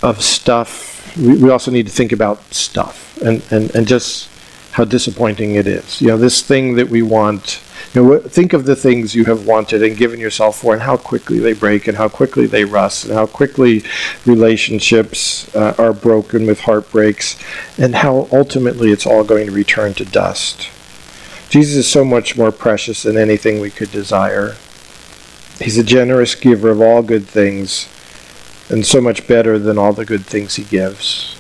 of 0.03 0.23
stuff, 0.23 1.17
we, 1.17 1.43
we 1.43 1.51
also 1.51 1.71
need 1.71 1.87
to 1.87 1.93
think 1.93 2.13
about 2.13 2.43
stuff 2.53 3.17
and, 3.23 3.43
and, 3.51 3.75
and 3.75 3.87
just 3.87 4.29
how 4.73 4.85
disappointing 4.85 5.55
it 5.55 5.67
is. 5.67 6.01
You 6.01 6.09
know, 6.09 6.17
this 6.17 6.43
thing 6.43 6.75
that 6.75 6.89
we 6.89 7.03
want, 7.03 7.61
you 7.95 8.03
know, 8.03 8.19
think 8.19 8.53
of 8.53 8.65
the 8.65 8.77
things 8.77 9.15
you 9.15 9.25
have 9.27 9.47
wanted 9.47 9.83
and 9.83 9.97
given 9.97 10.19
yourself 10.19 10.59
for 10.59 10.73
and 10.73 10.83
how 10.83 10.97
quickly 10.97 11.39
they 11.39 11.53
break 11.53 11.87
and 11.87 11.97
how 11.97 12.09
quickly 12.09 12.47
they 12.47 12.65
rust 12.65 13.05
and 13.05 13.15
how 13.15 13.27
quickly 13.27 13.85
relationships 14.27 15.55
uh, 15.55 15.75
are 15.79 15.93
broken 15.93 16.47
with 16.47 16.61
heartbreaks 16.61 17.39
and 17.79 17.97
how 17.97 18.29
ultimately 18.33 18.91
it's 18.91 19.07
all 19.07 19.23
going 19.23 19.47
to 19.47 19.53
return 19.53 19.95
to 19.95 20.05
dust. 20.05 20.69
Jesus 21.49 21.77
is 21.77 21.89
so 21.89 22.05
much 22.05 22.37
more 22.37 22.51
precious 22.51 23.05
than 23.05 23.17
anything 23.17 23.61
we 23.61 23.71
could 23.71 23.93
desire. 23.93 24.57
He's 25.61 25.79
a 25.79 25.85
generous 25.85 26.35
giver 26.35 26.71
of 26.71 26.81
all 26.81 27.03
good 27.03 27.27
things 27.27 27.89
and 28.69 28.85
so 28.85 29.01
much 29.01 29.29
better 29.29 29.59
than 29.59 29.79
all 29.79 29.93
the 29.93 30.05
good 30.05 30.27
things 30.27 30.57
he 30.57 30.65
gives. 30.65 31.37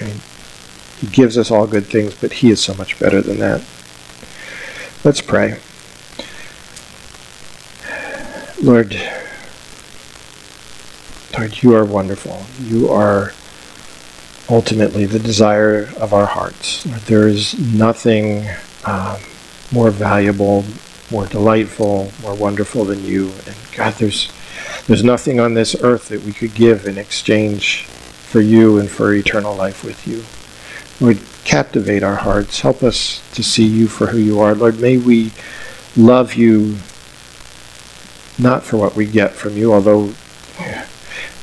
I 0.00 0.04
mean, 0.04 0.20
he 0.98 1.06
gives 1.06 1.38
us 1.38 1.50
all 1.50 1.66
good 1.66 1.86
things, 1.86 2.14
but 2.14 2.32
He 2.34 2.50
is 2.50 2.60
so 2.60 2.74
much 2.74 2.98
better 2.98 3.22
than 3.22 3.38
that. 3.38 3.62
Let's 5.04 5.20
pray. 5.20 5.60
Lord, 8.60 9.00
Lord, 11.32 11.62
you 11.62 11.76
are 11.76 11.84
wonderful. 11.84 12.44
You 12.60 12.88
are 12.90 13.32
ultimately 14.50 15.06
the 15.06 15.20
desire 15.20 15.88
of 15.96 16.12
our 16.12 16.26
hearts. 16.26 16.84
Lord, 16.84 17.00
there 17.02 17.28
is 17.28 17.56
nothing 17.72 18.48
um, 18.84 19.20
more 19.70 19.90
valuable, 19.90 20.64
more 21.08 21.26
delightful, 21.26 22.10
more 22.20 22.34
wonderful 22.34 22.84
than 22.84 23.04
you. 23.04 23.30
And 23.46 23.54
God, 23.76 23.94
there's 23.94 24.32
there's 24.88 25.04
nothing 25.04 25.38
on 25.38 25.54
this 25.54 25.76
earth 25.80 26.08
that 26.08 26.22
we 26.22 26.32
could 26.32 26.54
give 26.54 26.86
in 26.86 26.98
exchange 26.98 27.84
for 27.84 28.40
you 28.40 28.78
and 28.78 28.90
for 28.90 29.14
eternal 29.14 29.54
life 29.54 29.84
with 29.84 30.04
you. 30.04 30.24
Lord, 31.00 31.20
captivate 31.44 32.02
our 32.02 32.16
hearts. 32.16 32.62
Help 32.62 32.82
us 32.82 33.22
to 33.34 33.44
see 33.44 33.66
you 33.66 33.86
for 33.86 34.08
who 34.08 34.18
you 34.18 34.40
are. 34.40 34.54
Lord, 34.54 34.80
may 34.80 34.96
we 34.96 35.30
love 35.96 36.34
you 36.34 36.78
not 38.38 38.64
for 38.64 38.76
what 38.76 38.94
we 38.94 39.06
get 39.06 39.32
from 39.32 39.56
you, 39.56 39.72
although 39.72 40.14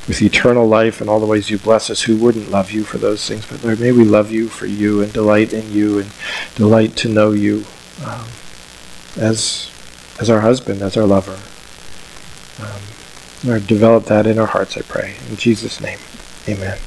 with 0.08 0.22
eternal 0.22 0.66
life 0.66 1.00
and 1.00 1.10
all 1.10 1.20
the 1.20 1.26
ways 1.26 1.50
you 1.50 1.58
bless 1.58 1.90
us, 1.90 2.02
who 2.02 2.16
wouldn't 2.16 2.50
love 2.50 2.70
you 2.70 2.84
for 2.84 2.98
those 2.98 3.26
things? 3.26 3.46
But 3.46 3.64
Lord, 3.64 3.80
may 3.80 3.92
we 3.92 4.04
love 4.04 4.30
you 4.30 4.48
for 4.48 4.66
you 4.66 5.02
and 5.02 5.12
delight 5.12 5.52
in 5.52 5.72
you 5.72 5.98
and 5.98 6.10
delight 6.54 6.96
to 6.96 7.08
know 7.08 7.32
you 7.32 7.64
um, 8.04 8.26
as 9.16 9.70
as 10.18 10.30
our 10.30 10.40
husband, 10.40 10.80
as 10.82 10.96
our 10.96 11.04
lover. 11.04 11.38
Um, 12.60 12.80
Lord, 13.44 13.66
develop 13.66 14.04
that 14.06 14.26
in 14.26 14.38
our 14.38 14.46
hearts, 14.46 14.76
I 14.76 14.82
pray. 14.82 15.16
In 15.28 15.36
Jesus' 15.36 15.80
name, 15.80 15.98
amen. 16.48 16.78